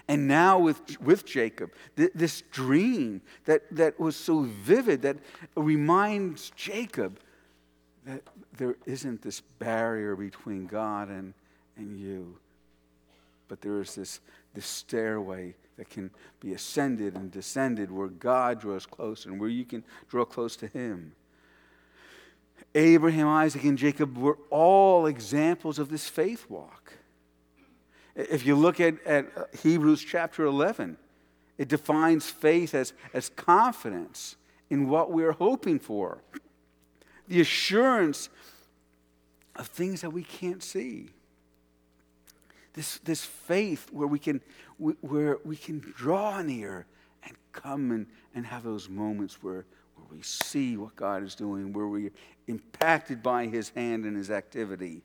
[0.07, 5.17] And now with, with Jacob, th- this dream that, that was so vivid that
[5.55, 7.19] reminds Jacob
[8.05, 8.21] that
[8.57, 11.33] there isn't this barrier between God and,
[11.77, 12.37] and you,
[13.51, 14.21] but there is this,
[14.53, 19.65] this stairway that can be ascended and descended where God draws close and where you
[19.65, 21.11] can draw close to Him.
[22.73, 26.93] Abraham, Isaac, and Jacob were all examples of this faith walk.
[28.15, 30.95] If you look at, at uh, Hebrews chapter 11,
[31.57, 34.37] it defines faith as, as confidence
[34.69, 36.19] in what we're hoping for,
[37.27, 38.29] the assurance
[39.57, 41.09] of things that we can't see.
[42.73, 44.41] This, this faith where we, can,
[44.77, 46.85] where we can draw near
[47.23, 49.65] and come and, and have those moments where,
[49.95, 52.11] where we see what God is doing, where we're
[52.47, 55.01] impacted by His hand and His activity.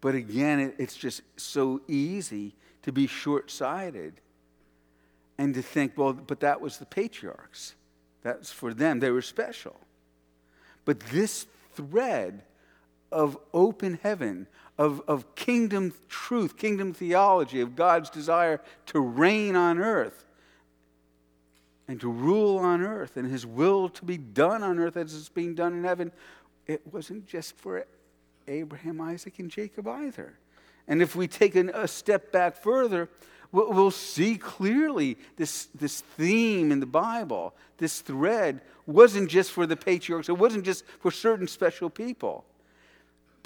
[0.00, 4.20] But again, it, it's just so easy to be short sighted
[5.38, 7.74] and to think, well, but that was the patriarchs.
[8.22, 9.00] That's for them.
[9.00, 9.80] They were special.
[10.84, 12.42] But this thread
[13.16, 14.46] of open heaven,
[14.76, 20.26] of, of kingdom truth, kingdom theology, of God's desire to reign on earth
[21.88, 25.30] and to rule on earth and his will to be done on earth as it's
[25.30, 26.12] being done in heaven,
[26.66, 27.86] it wasn't just for
[28.46, 30.38] Abraham, Isaac, and Jacob either.
[30.86, 33.08] And if we take a step back further,
[33.50, 39.74] we'll see clearly this, this theme in the Bible, this thread, wasn't just for the
[39.74, 42.44] patriarchs, it wasn't just for certain special people.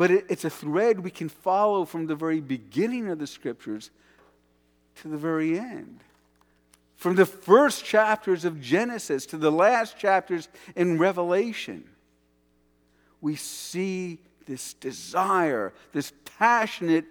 [0.00, 3.90] But it's a thread we can follow from the very beginning of the scriptures
[5.02, 6.00] to the very end.
[6.96, 11.84] From the first chapters of Genesis to the last chapters in Revelation,
[13.20, 17.04] we see this desire, this passionate,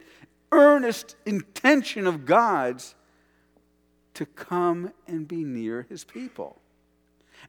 [0.51, 2.95] earnest intention of God's
[4.15, 6.59] to come and be near his people.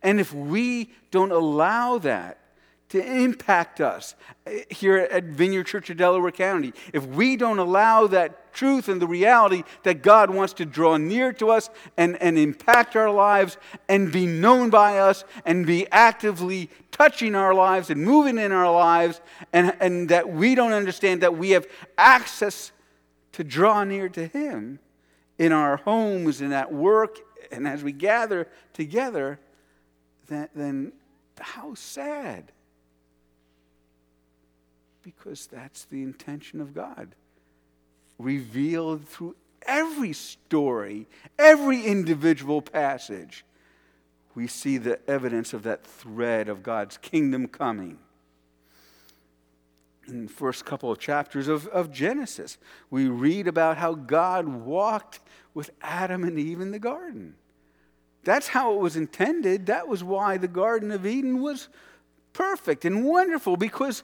[0.02, 2.40] And if we don't allow that
[2.90, 4.14] to impact us
[4.46, 9.00] eh, here at Vineyard Church of Delaware County, if we don't allow that truth and
[9.00, 13.56] the reality that God wants to draw near to us and, and impact our lives
[13.88, 18.72] and be known by us and be actively touching our lives and moving in our
[18.72, 19.20] lives,
[19.52, 21.66] and, and that we don't understand that we have
[21.96, 22.72] access
[23.32, 24.80] to draw near to Him
[25.38, 27.18] in our homes and at work
[27.50, 29.38] and as we gather together,
[30.28, 30.92] then, then
[31.40, 32.52] how sad
[35.02, 37.14] because that's the intention of God.
[38.18, 39.36] Revealed through
[39.66, 41.06] every story,
[41.38, 43.44] every individual passage,
[44.34, 47.98] we see the evidence of that thread of God's kingdom coming.
[50.06, 52.58] In the first couple of chapters of, of Genesis,
[52.90, 55.20] we read about how God walked
[55.54, 57.34] with Adam and Eve in the garden.
[58.24, 59.66] That's how it was intended.
[59.66, 61.68] That was why the Garden of Eden was
[62.32, 64.02] perfect and wonderful because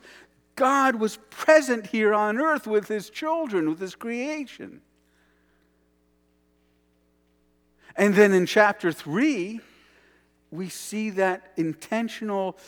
[0.56, 4.80] God was present here on earth with his children, with his creation.
[7.94, 9.60] And then in chapter 3,
[10.50, 12.58] we see that intentional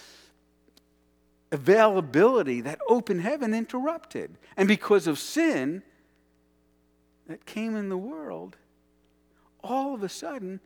[1.50, 4.36] availability, that open heaven interrupted.
[4.56, 5.82] And because of sin
[7.26, 8.56] that came in the world,
[9.64, 10.60] all of a sudden,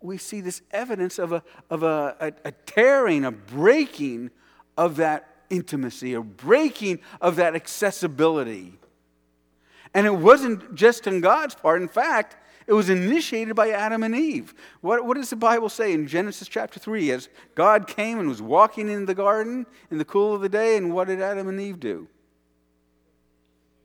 [0.00, 4.30] we see this evidence of a, of a, a, a tearing, a breaking
[4.76, 8.78] of that intimacy, a breaking of that accessibility.
[9.94, 11.80] And it wasn't just on God's part.
[11.80, 12.36] In fact,
[12.66, 14.52] it was initiated by Adam and Eve.
[14.82, 17.10] What, what does the Bible say in Genesis chapter 3?
[17.12, 20.76] As God came and was walking in the garden in the cool of the day,
[20.76, 22.08] and what did Adam and Eve do?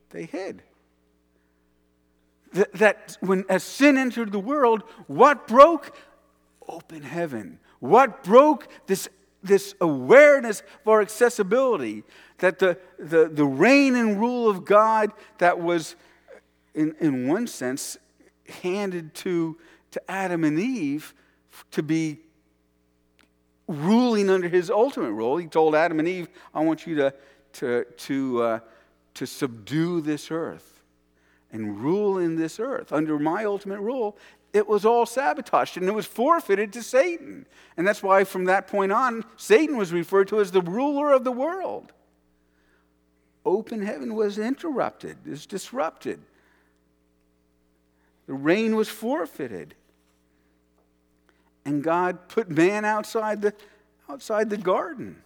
[0.09, 0.63] They hid.
[2.51, 5.95] That, that when as sin entered the world, what broke?
[6.67, 7.59] Open heaven.
[7.79, 9.07] What broke this
[9.43, 12.03] this awareness for accessibility,
[12.39, 15.95] that the, the, the reign and rule of God that was,
[16.73, 17.97] in, in one sense,
[18.61, 19.57] handed to,
[19.91, 21.13] to Adam and Eve
[21.71, 22.19] to be
[23.67, 25.37] ruling under his ultimate rule.
[25.37, 27.13] He told Adam and Eve, I want you to,
[27.53, 28.59] to, to, uh,
[29.15, 30.81] to subdue this earth
[31.51, 32.91] and rule in this earth.
[32.91, 34.17] Under my ultimate rule,
[34.53, 37.47] it was all sabotaged and it was forfeited to Satan.
[37.75, 41.23] And that's why from that point on, Satan was referred to as the ruler of
[41.23, 41.91] the world.
[43.43, 46.21] Open heaven was interrupted, is disrupted.
[48.27, 49.73] The reign was forfeited.
[51.65, 53.53] And God put man outside the,
[54.07, 55.21] outside the garden.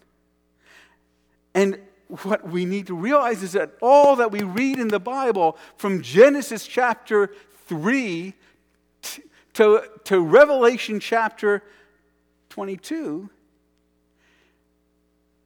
[1.53, 5.57] And what we need to realize is that all that we read in the Bible,
[5.75, 7.33] from Genesis chapter
[7.67, 8.33] 3
[9.57, 11.63] to, to Revelation chapter
[12.49, 13.27] 22,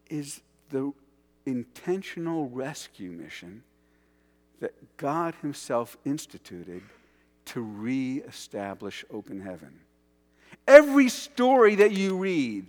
[0.09, 0.91] is the
[1.45, 3.63] intentional rescue mission
[4.59, 6.83] that God Himself instituted
[7.45, 9.79] to reestablish open heaven.
[10.67, 12.65] Every story that you read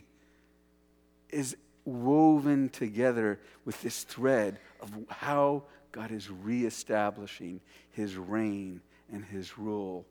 [1.29, 8.81] is woven together with this thread of how God is reestablishing his reign
[9.13, 10.07] and his rule.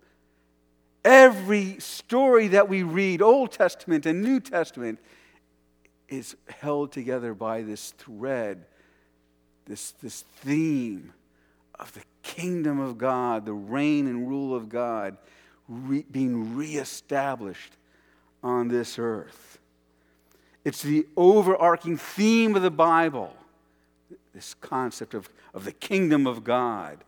[1.04, 5.00] Every story that we read, Old Testament and New Testament,
[6.08, 8.66] is held together by this thread,
[9.66, 11.14] this, this theme
[11.80, 15.18] of the kingdom of God, the reign and rule of God
[15.68, 17.74] re- being reestablished
[18.44, 19.60] on this earth.
[20.64, 23.36] It's the overarching theme of the Bible,
[24.34, 27.04] this concept of, of the kingdom of God.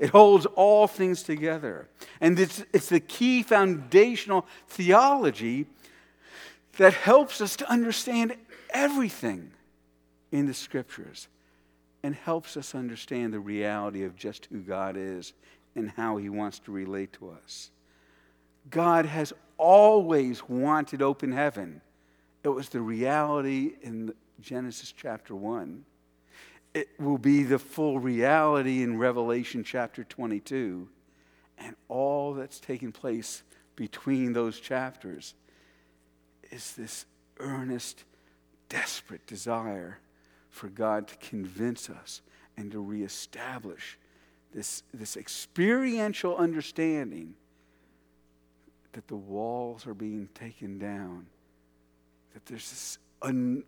[0.00, 1.86] It holds all things together.
[2.22, 5.66] And it's, it's the key foundational theology
[6.78, 8.34] that helps us to understand
[8.70, 9.50] everything
[10.32, 11.28] in the scriptures
[12.02, 15.34] and helps us understand the reality of just who God is
[15.76, 17.70] and how he wants to relate to us.
[18.70, 21.82] God has always wanted open heaven.
[22.42, 25.84] It was the reality in Genesis chapter 1.
[26.72, 30.88] It will be the full reality in Revelation chapter 22.
[31.58, 33.42] And all that's taking place
[33.76, 35.34] between those chapters
[36.50, 37.06] is this
[37.38, 38.04] earnest,
[38.68, 39.98] desperate desire
[40.48, 42.22] for God to convince us
[42.56, 43.98] and to reestablish
[44.54, 47.34] this, this experiential understanding
[48.92, 51.26] that the walls are being taken down,
[52.34, 53.62] that there's this un,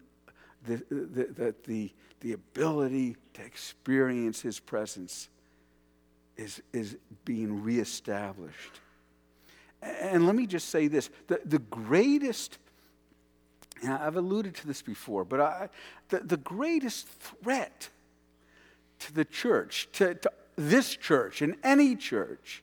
[0.67, 1.91] that the, the, the,
[2.23, 5.29] the ability to experience his presence
[6.37, 8.81] is, is being reestablished.
[9.83, 12.59] And let me just say this the, the greatest,
[13.87, 15.69] I've alluded to this before, but I,
[16.09, 17.89] the, the greatest threat
[19.01, 22.63] to the church, to, to this church and any church,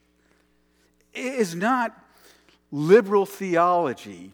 [1.13, 2.01] is not
[2.71, 4.31] liberal theology.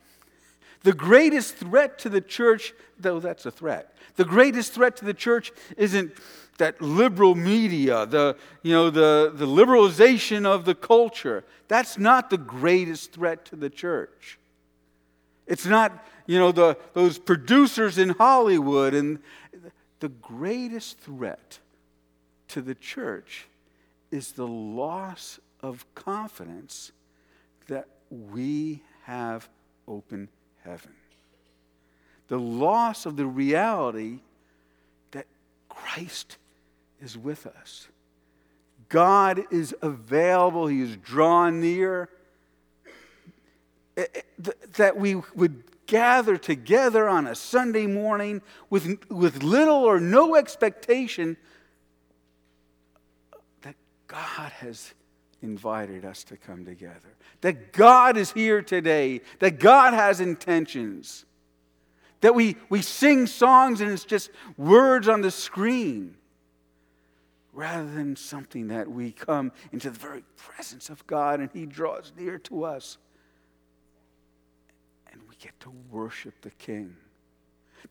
[0.84, 5.14] The greatest threat to the church, though that's a threat, the greatest threat to the
[5.14, 6.14] church isn't
[6.58, 11.44] that liberal media, the, you know, the, the liberalization of the culture.
[11.68, 14.40] That's not the greatest threat to the church.
[15.48, 18.94] It's not, you know, the, those producers in Hollywood.
[18.94, 19.20] And
[20.00, 21.60] the greatest threat
[22.50, 23.48] to the church
[24.12, 26.92] is the loss of confidence
[27.68, 29.50] that we have
[29.88, 30.30] open
[30.64, 30.94] heaven.
[32.28, 34.20] The loss of the reality
[35.12, 35.28] that
[35.70, 36.38] Christ
[37.02, 37.88] is with us.
[38.90, 42.10] God is available, He is drawn near.
[43.98, 50.00] Eh, eh, that we would gather together on a Sunday morning with, with little or
[50.00, 51.38] no expectation
[53.62, 53.76] that
[54.08, 54.94] God has
[55.42, 57.00] invited us to come together.
[57.42, 61.26] That God is here today, that God has intentions.
[62.26, 66.18] That we, we sing songs and it's just words on the screen
[67.54, 72.12] rather than something that we come into the very presence of God and He draws
[72.18, 72.98] near to us
[75.12, 76.96] and we get to worship the King.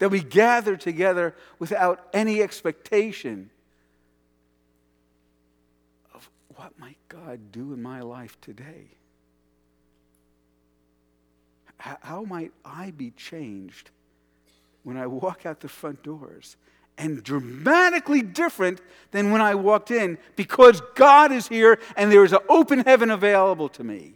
[0.00, 3.50] That we gather together without any expectation
[6.12, 8.88] of what might God do in my life today.
[11.78, 13.92] How might I be changed
[14.84, 16.56] when I walk out the front doors?
[16.96, 18.80] And dramatically different
[19.10, 23.10] than when I walked in because God is here and there is an open heaven
[23.10, 24.14] available to me.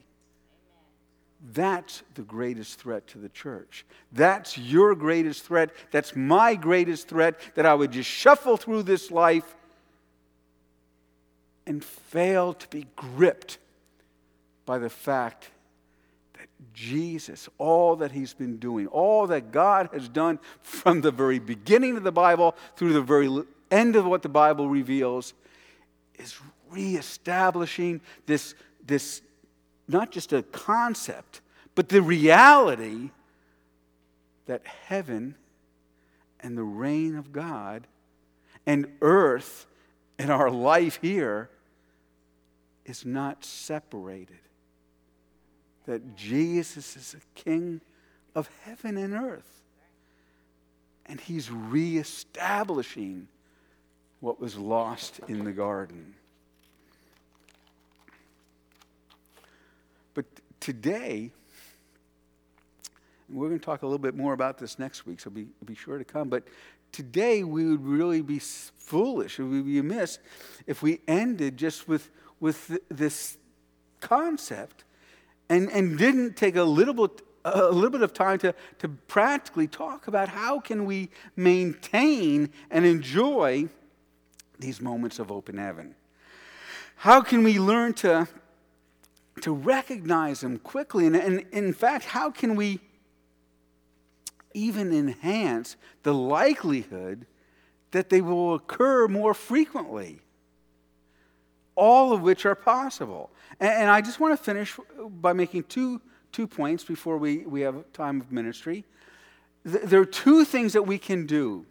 [1.53, 3.85] That's the greatest threat to the church.
[4.13, 5.71] That's your greatest threat.
[5.91, 9.57] That's my greatest threat that I would just shuffle through this life
[11.67, 13.59] and fail to be gripped
[14.67, 15.51] by the fact
[16.75, 21.97] Jesus, all that he's been doing, all that God has done from the very beginning
[21.97, 23.29] of the Bible through the very
[23.71, 25.35] end of what the Bible reveals
[26.17, 26.37] is
[26.71, 28.55] reestablishing this,
[28.87, 29.23] this
[29.87, 31.41] not just a concept,
[31.75, 33.11] but the reality
[34.47, 35.35] that heaven
[36.41, 37.87] and the reign of God
[38.67, 39.67] and earth
[40.19, 41.51] and our life here
[42.85, 44.39] is not separated.
[45.89, 47.81] That Jesus is the King
[48.35, 49.63] of heaven and earth.
[51.07, 53.27] And he's reestablishing
[54.21, 56.15] what was lost in the garden.
[60.13, 60.27] But
[60.61, 61.31] today,
[63.31, 65.75] we're going to talk a little bit more about this next week, so be, be
[65.75, 66.29] sure to come.
[66.29, 66.45] But
[66.93, 70.19] today, we would really be foolish, it would be amiss
[70.67, 72.11] if we ended just with,
[72.41, 73.39] with this
[74.01, 74.85] concept
[75.49, 79.67] and, and didn't take a little bit a little bit of time to, to practically
[79.67, 83.69] talk about how can we maintain and enjoy
[84.59, 85.95] these moments of open heaven.
[86.97, 88.29] How can we learn to,
[89.43, 91.07] to recognize them quickly?
[91.07, 92.81] And, and in fact how can we
[94.53, 97.27] even enhance the likelihood
[97.93, 100.21] that they will occur more frequently
[101.79, 104.79] all of which are possible and, and i just want to finish
[105.21, 106.01] by making two
[106.33, 108.85] two points before we, we have time of ministry.
[109.65, 111.67] There are two things that we can do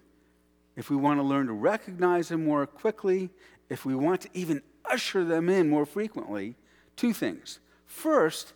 [0.76, 3.30] if we want to learn to recognize them more quickly,
[3.70, 6.56] if we want to even usher them in more frequently.
[6.96, 7.60] Two things.
[7.86, 8.54] First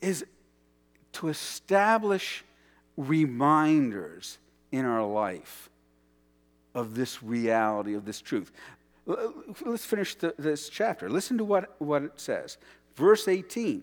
[0.00, 0.24] is
[1.12, 2.44] to establish
[2.96, 4.38] reminders
[4.72, 5.68] in our life
[6.74, 8.52] of this reality, of this truth.
[9.64, 11.08] Let's finish the, this chapter.
[11.08, 12.58] Listen to what, what it says.
[12.96, 13.82] Verse 18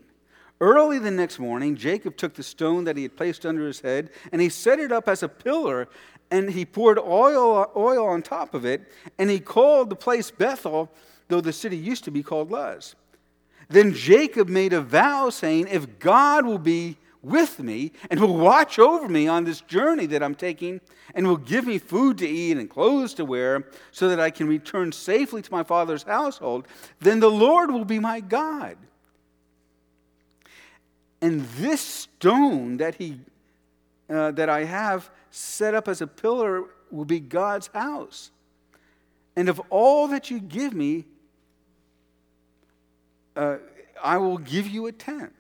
[0.59, 4.09] Early the next morning, Jacob took the stone that he had placed under his head
[4.32, 5.88] and he set it up as a pillar
[6.32, 10.91] and he poured oil, oil on top of it and he called the place Bethel,
[11.28, 12.95] though the city used to be called Luz.
[13.69, 18.80] Then Jacob made a vow saying, If God will be with me and will watch
[18.80, 20.82] over me on this journey that I'm taking
[21.15, 24.47] and will give me food to eat and clothes to wear so that I can
[24.47, 26.68] return safely to my father's household,
[26.99, 28.78] then the Lord will be my God.
[31.22, 33.20] And this stone that, he,
[34.09, 38.32] uh, that I have set up as a pillar will be God's house.
[39.36, 41.05] And of all that you give me,
[43.36, 43.57] uh,
[44.03, 45.34] I will give you a tenth.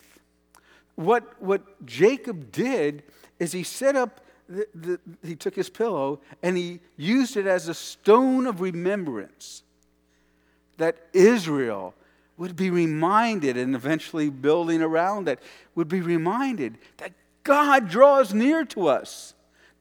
[0.97, 3.03] What, what Jacob did
[3.39, 4.19] is he set up,
[4.49, 9.61] the, the, he took his pillow and he used it as a stone of remembrance
[10.77, 11.93] that Israel
[12.35, 15.39] would be reminded, and eventually building around it,
[15.75, 17.11] would be reminded that
[17.43, 19.33] God draws near to us.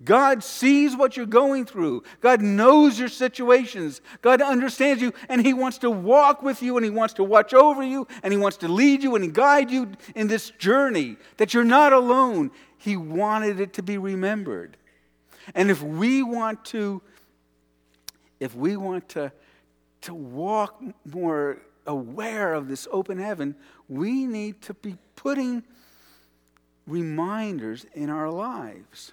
[0.04, 2.02] God sees what you're going through.
[2.20, 4.02] God knows your situations.
[4.20, 7.54] God understands you, and He wants to walk with you, and He wants to watch
[7.54, 11.54] over you, and He wants to lead you and guide you in this journey, that
[11.54, 12.50] you're not alone.
[12.76, 14.76] He wanted it to be remembered.
[15.54, 17.00] And if we want to,
[18.38, 19.32] if we want to,
[20.02, 23.54] to walk more aware of this open heaven,
[23.88, 25.62] we need to be putting
[26.86, 29.12] reminders in our lives.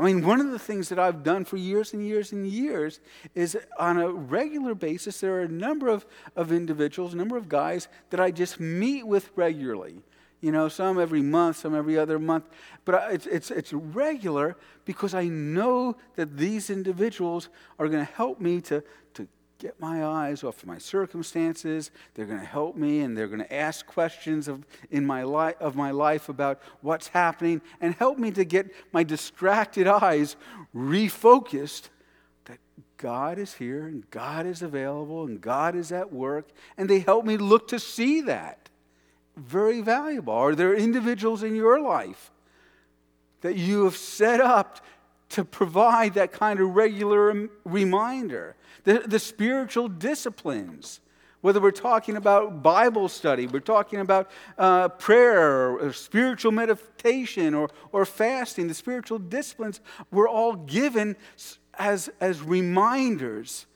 [0.00, 3.00] I mean, one of the things that I've done for years and years and years
[3.34, 7.50] is on a regular basis, there are a number of, of individuals, a number of
[7.50, 10.02] guys that I just meet with regularly.
[10.40, 12.48] You know, some every month, some every other month.
[12.86, 18.40] But it's, it's, it's regular because I know that these individuals are going to help
[18.40, 18.82] me to,
[19.14, 19.28] to
[19.60, 21.90] get my eyes off of my circumstances.
[22.14, 25.54] They're going to help me and they're going to ask questions of, in my li-
[25.60, 30.34] of my life about what's happening and help me to get my distracted eyes
[30.74, 31.90] refocused
[32.46, 32.58] that
[32.96, 36.48] God is here and God is available and God is at work.
[36.78, 38.70] And they help me look to see that.
[39.36, 40.32] Very valuable.
[40.32, 42.30] Are there individuals in your life
[43.42, 44.80] that you have set up
[45.30, 48.56] to provide that kind of regular reminder?
[48.84, 51.00] the, the spiritual disciplines.
[51.40, 57.70] Whether we're talking about Bible study, we're talking about uh, prayer, or spiritual meditation, or,
[57.92, 61.16] or fasting, the spiritual disciplines were all given
[61.78, 63.66] as, as reminders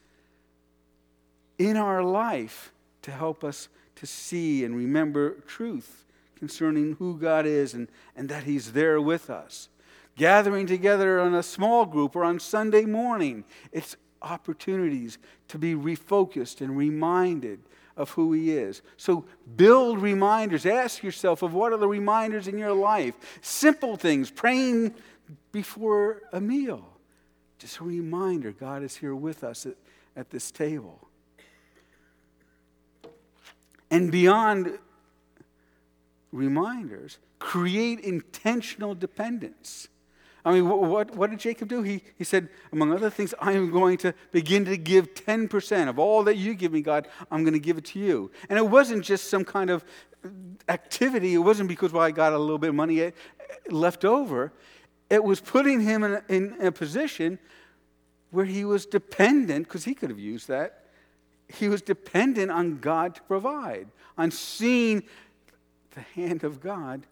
[1.59, 6.05] in our life to help us to see and remember truth
[6.37, 9.71] concerning who God is and, and that He's there with us.
[10.17, 16.61] Gathering together on a small group or on Sunday morning, it's opportunities to be refocused
[16.61, 17.61] and reminded
[17.97, 18.83] of who He is.
[18.97, 19.25] So
[19.57, 20.67] build reminders.
[20.67, 23.15] Ask yourself of what are the reminders in your life.
[23.41, 24.95] Simple things, praying
[25.53, 26.87] before a meal.
[27.59, 29.77] Just a reminder God is here with us at,
[30.17, 31.09] at this table.
[33.91, 34.79] And beyond
[36.33, 39.89] reminders, create intentional dependence.
[40.45, 41.83] I mean, what, what did Jacob do?
[41.83, 45.99] He, he said, among other things, I am going to begin to give 10% of
[45.99, 48.31] all that you give me, God, I'm going to give it to you.
[48.51, 49.85] And it wasn't just some kind of
[50.69, 53.11] activity, it wasn't because, well, I got a little bit of money eh,
[53.71, 54.53] left over.
[55.09, 57.39] It was putting him in a, in a position
[58.31, 60.85] where he was dependent, because he could have used that.
[61.49, 63.89] He was dependent on God to provide,
[64.19, 65.05] on seeing
[65.95, 67.07] the hand of God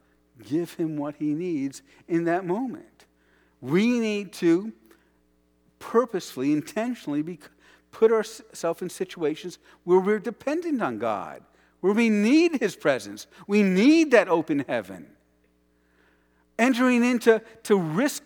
[0.47, 3.07] give him what he needs in that moment.
[3.63, 4.73] We need to
[5.79, 7.39] purposefully, intentionally be,
[7.91, 11.43] put ourselves in situations where we're dependent on God,
[11.81, 13.27] where we need his presence.
[13.47, 15.07] We need that open heaven.
[16.59, 18.23] Entering into to risk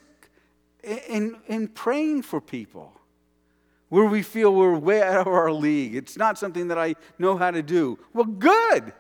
[0.82, 2.93] in, in praying for people
[3.89, 5.95] where we feel we're way out of our league.
[5.95, 7.99] It's not something that I know how to do.
[8.12, 8.93] Well, good.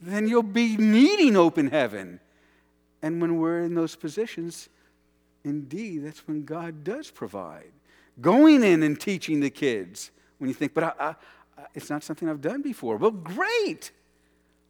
[0.00, 2.20] Then you'll be needing open heaven.
[3.02, 4.68] And when we're in those positions,
[5.48, 7.72] indeed, that's when God does provide.
[8.20, 11.14] Going in and teaching the kids when you think, but I, I,
[11.74, 12.96] it's not something I've done before.
[12.96, 13.90] Well, great.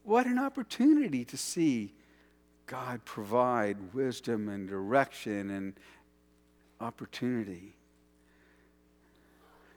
[0.04, 1.92] What an opportunity to see
[2.66, 5.74] God provide wisdom and direction and
[6.80, 7.74] opportunity.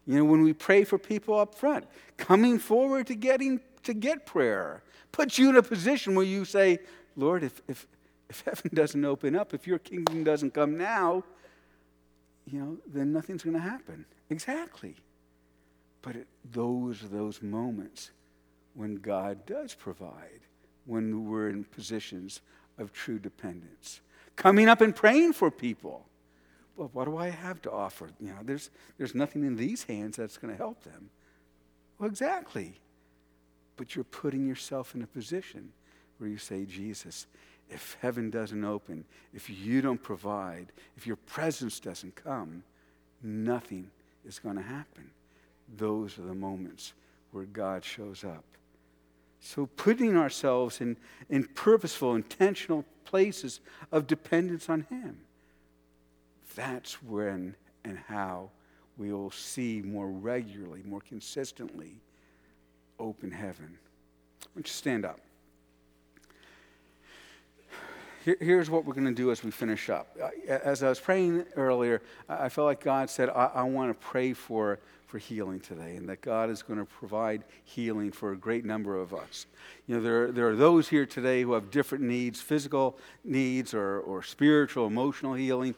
[0.05, 1.85] You know, when we pray for people up front,
[2.17, 6.79] coming forward to getting to get prayer puts you in a position where you say,
[7.15, 7.87] Lord, if, if,
[8.31, 11.23] if heaven doesn't open up, if your kingdom doesn't come now,
[12.45, 14.05] you know, then nothing's going to happen.
[14.29, 14.95] Exactly.
[16.01, 18.11] But it, those are those moments
[18.73, 20.39] when God does provide,
[20.85, 22.41] when we're in positions
[22.79, 23.99] of true dependence.
[24.37, 26.05] Coming up and praying for people.
[26.77, 28.09] Well, what do I have to offer?
[28.19, 31.09] You know, there's, there's nothing in these hands that's going to help them.
[31.99, 32.79] Well, exactly.
[33.75, 35.73] But you're putting yourself in a position
[36.17, 37.27] where you say, Jesus,
[37.71, 40.67] if heaven doesn't open, if you don't provide,
[40.97, 42.63] if your presence doesn't come,
[43.23, 43.89] nothing
[44.27, 45.09] is going to happen.
[45.77, 46.93] Those are the moments
[47.31, 48.43] where God shows up.
[49.39, 50.97] So, putting ourselves in,
[51.29, 53.59] in purposeful, intentional places
[53.91, 55.17] of dependence on Him,
[56.53, 58.49] that's when and how
[58.97, 61.95] we will see more regularly, more consistently,
[62.99, 63.79] open heaven.
[64.41, 65.19] Why don't you stand up?
[68.23, 70.15] Here, here's what we're going to do as we finish up.
[70.47, 74.33] As I was praying earlier, I felt like God said, I, I want to pray
[74.33, 78.63] for, for healing today, and that God is going to provide healing for a great
[78.63, 79.47] number of us.
[79.87, 84.01] You know, there, there are those here today who have different needs physical needs or,
[84.01, 85.73] or spiritual, emotional healing.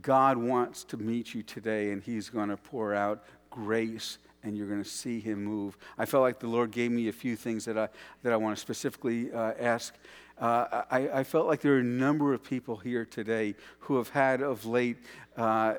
[0.00, 4.66] God wants to meet you today, and He's going to pour out grace and you're
[4.66, 5.76] going to see him move.
[5.98, 7.88] I felt like the Lord gave me a few things that I,
[8.22, 9.94] that I want to specifically uh, ask.
[10.40, 14.08] Uh, I, I, felt like there are a number of people here today who have
[14.08, 14.96] had of late,
[15.36, 15.74] uh,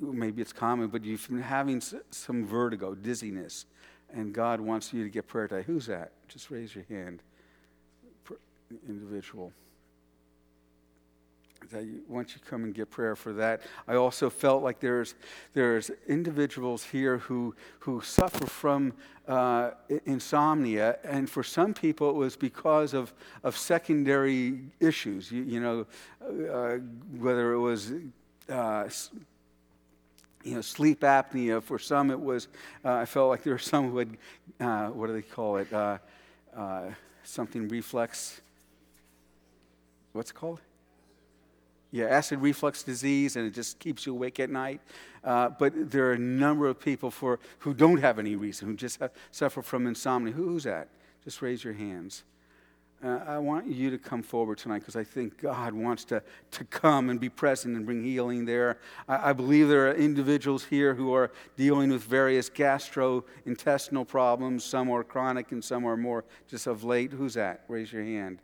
[0.00, 3.66] maybe it's common, but you've been having some vertigo, dizziness,
[4.12, 5.64] and God wants you to get prayer today.
[5.66, 6.12] Who's that?
[6.28, 7.20] Just raise your hand.
[8.88, 9.52] Individual
[11.72, 13.62] you, once you come and get prayer for that.
[13.88, 15.14] I also felt like there's,
[15.52, 18.92] there's individuals here who, who suffer from
[19.26, 19.70] uh,
[20.04, 23.12] insomnia, and for some people it was because of,
[23.42, 25.86] of secondary issues, you, you know,
[26.22, 26.76] uh,
[27.18, 27.92] whether it was
[28.48, 28.88] uh,
[30.42, 31.62] you know, sleep apnea.
[31.62, 32.48] For some, it was,
[32.84, 34.16] uh, I felt like there were some who had,
[34.60, 35.72] uh, what do they call it?
[35.72, 35.98] Uh,
[37.22, 38.40] something reflex.
[40.12, 40.60] What's it called?
[41.94, 44.80] Yeah, acid reflux disease, and it just keeps you awake at night.
[45.22, 48.74] Uh, but there are a number of people for, who don't have any reason, who
[48.74, 50.32] just have, suffer from insomnia.
[50.32, 50.88] Who's that?
[51.22, 52.24] Just raise your hands.
[53.00, 56.20] Uh, I want you to come forward tonight because I think God wants to,
[56.50, 58.80] to come and be present and bring healing there.
[59.06, 64.64] I, I believe there are individuals here who are dealing with various gastrointestinal problems.
[64.64, 67.12] Some are chronic and some are more just of late.
[67.12, 67.62] Who's that?
[67.68, 68.40] Raise your hand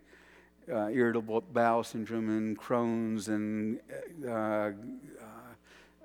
[0.72, 3.80] uh, irritable bowel syndrome and Crohn's and
[4.26, 4.72] uh, uh,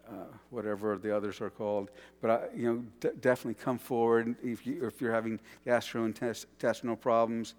[0.08, 0.14] uh,
[0.50, 1.90] whatever the others are called.
[2.22, 7.56] But I, you know, d- definitely come forward if, you, if you're having gastrointestinal problems.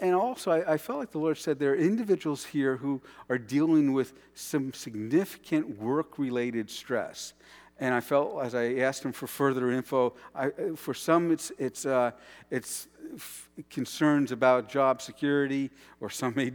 [0.00, 3.38] And also, I, I felt like the Lord said there are individuals here who are
[3.38, 7.34] dealing with some significant work related stress.
[7.78, 11.86] And I felt as I asked him for further info, I, for some it's it's
[11.86, 12.10] uh,
[12.50, 15.70] it's f- concerns about job security,
[16.00, 16.52] or some may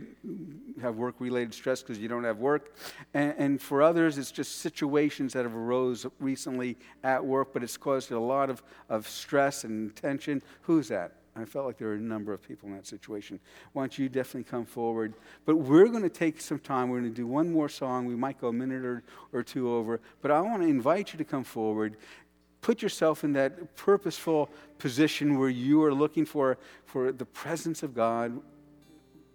[0.81, 2.75] have work-related stress because you don't have work,
[3.13, 7.77] and, and for others it's just situations that have arose recently at work, but it's
[7.77, 10.41] caused a lot of, of stress and tension.
[10.61, 11.22] Who's that?
[11.35, 13.39] I felt like there were a number of people in that situation.
[13.73, 15.15] Why don't you definitely come forward?
[15.45, 16.89] But we're going to take some time.
[16.89, 18.05] We're going to do one more song.
[18.05, 19.99] We might go a minute or, or two over.
[20.21, 21.97] But I want to invite you to come forward.
[22.61, 27.95] Put yourself in that purposeful position where you are looking for, for the presence of
[27.95, 28.39] God,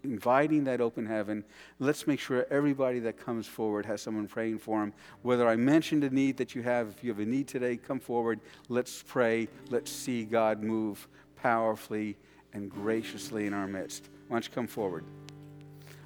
[0.03, 1.43] inviting that open heaven.
[1.79, 4.93] Let's make sure everybody that comes forward has someone praying for them.
[5.21, 7.99] Whether I mentioned a need that you have, if you have a need today, come
[7.99, 8.39] forward.
[8.69, 9.49] Let's pray.
[9.69, 11.07] Let's see God move
[11.41, 12.17] powerfully
[12.53, 14.09] and graciously in our midst.
[14.27, 15.03] Why don't you come forward?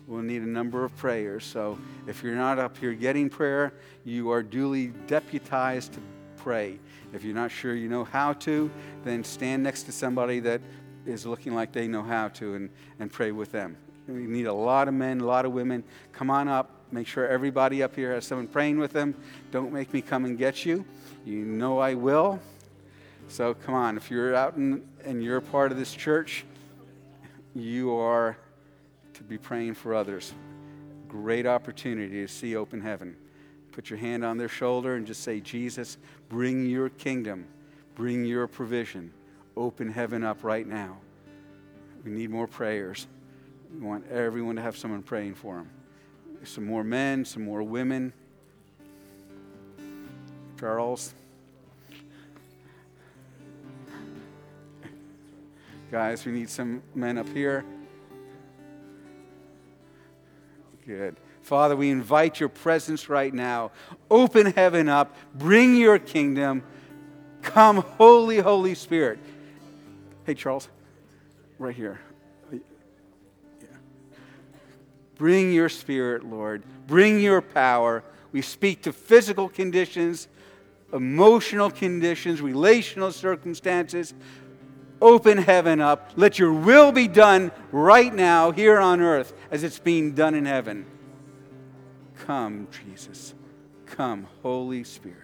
[0.07, 1.45] We'll need a number of prayers.
[1.45, 3.73] So if you're not up here getting prayer,
[4.03, 5.99] you are duly deputized to
[6.37, 6.77] pray.
[7.13, 8.69] If you're not sure you know how to,
[9.05, 10.61] then stand next to somebody that
[11.05, 12.69] is looking like they know how to and,
[12.99, 13.77] and pray with them.
[14.07, 15.83] We need a lot of men, a lot of women.
[16.11, 16.69] Come on up.
[16.91, 19.15] Make sure everybody up here has someone praying with them.
[19.51, 20.83] Don't make me come and get you.
[21.25, 22.39] You know I will.
[23.29, 26.45] So come on, if you're out in, and you're a part of this church,
[27.55, 28.37] you are
[29.13, 30.33] to be praying for others.
[31.07, 33.15] Great opportunity to see open heaven.
[33.71, 35.97] Put your hand on their shoulder and just say, Jesus,
[36.29, 37.47] bring your kingdom,
[37.95, 39.11] bring your provision.
[39.55, 40.97] Open heaven up right now.
[42.03, 43.07] We need more prayers.
[43.71, 45.69] We want everyone to have someone praying for them.
[46.43, 48.13] Some more men, some more women.
[50.59, 51.13] Charles.
[55.93, 57.63] Guys, we need some men up here.
[60.87, 61.17] Good.
[61.43, 63.69] Father, we invite your presence right now.
[64.09, 65.15] Open heaven up.
[65.35, 66.63] Bring your kingdom.
[67.43, 69.19] Come, Holy, Holy Spirit.
[70.25, 70.67] Hey, Charles,
[71.59, 71.99] right here.
[72.51, 73.67] Yeah.
[75.13, 76.63] Bring your spirit, Lord.
[76.87, 78.03] Bring your power.
[78.31, 80.27] We speak to physical conditions,
[80.91, 84.15] emotional conditions, relational circumstances
[85.01, 86.11] open heaven up.
[86.15, 90.45] Let your will be done right now here on earth as it's being done in
[90.45, 90.85] heaven.
[92.25, 93.33] Come, Jesus.
[93.85, 95.17] Come, Holy Spirit.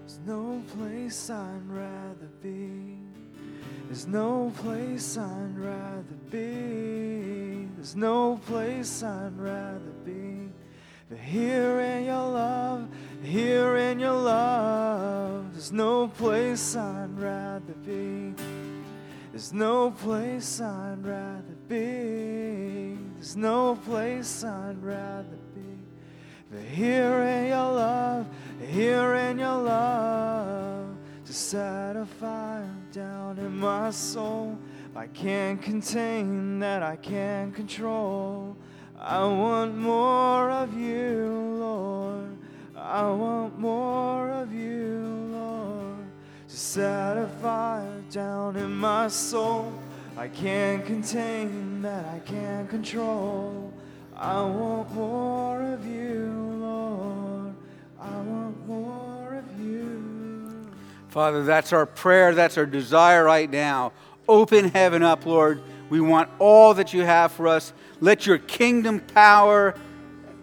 [0.00, 3.03] There's no place I'd rather be.
[3.86, 7.68] There's no place I'd rather be.
[7.76, 10.48] There's no place I'd rather be.
[11.10, 12.88] But here in your love,
[13.22, 15.52] here in your love.
[15.52, 18.34] There's no place I'd rather be.
[19.30, 22.96] There's no place I'd rather be.
[23.16, 25.78] There's no place I'd rather be.
[26.50, 28.26] But here in your love,
[28.60, 30.83] here in your love
[31.34, 34.56] set a fire down in my soul.
[34.94, 38.56] I can't contain that I can't control.
[38.96, 42.36] I want more of you, Lord.
[42.76, 45.00] I want more of you,
[45.32, 46.06] Lord.
[46.48, 49.72] To set a fire down in my soul.
[50.16, 53.72] I can't contain that I can't control.
[54.16, 56.43] I want more of you,
[61.14, 62.34] Father, that's our prayer.
[62.34, 63.92] That's our desire right now.
[64.26, 65.62] Open heaven up, Lord.
[65.88, 67.72] We want all that you have for us.
[68.00, 69.76] Let your kingdom power,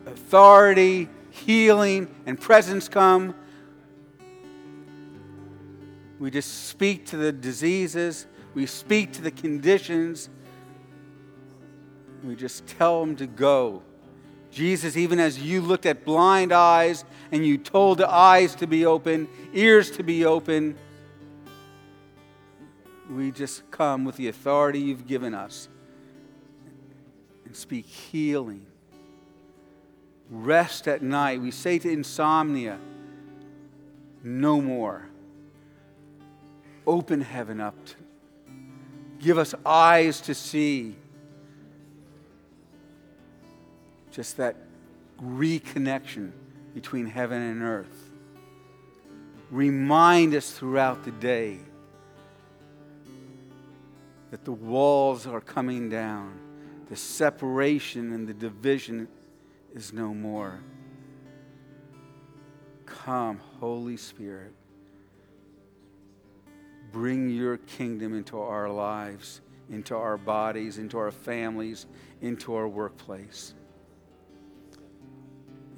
[0.05, 3.35] authority, healing, and presence come.
[6.19, 10.29] We just speak to the diseases, we speak to the conditions.
[12.23, 13.83] We just tell them to go.
[14.51, 18.85] Jesus, even as you looked at blind eyes and you told the eyes to be
[18.85, 20.75] open, ears to be open,
[23.09, 25.69] we just come with the authority you've given us
[27.45, 28.65] and speak healing.
[30.29, 31.41] Rest at night.
[31.41, 32.79] We say to insomnia,
[34.23, 35.05] no more.
[36.87, 37.75] Open heaven up.
[39.19, 40.95] Give us eyes to see.
[44.11, 44.55] Just that
[45.21, 46.31] reconnection
[46.73, 48.09] between heaven and earth.
[49.49, 51.59] Remind us throughout the day
[54.31, 56.39] that the walls are coming down,
[56.89, 59.07] the separation and the division
[59.73, 60.59] is no more.
[62.85, 64.53] Come, Holy Spirit.
[66.91, 71.85] bring your kingdom into our lives, into our bodies, into our families,
[72.21, 73.53] into our workplace.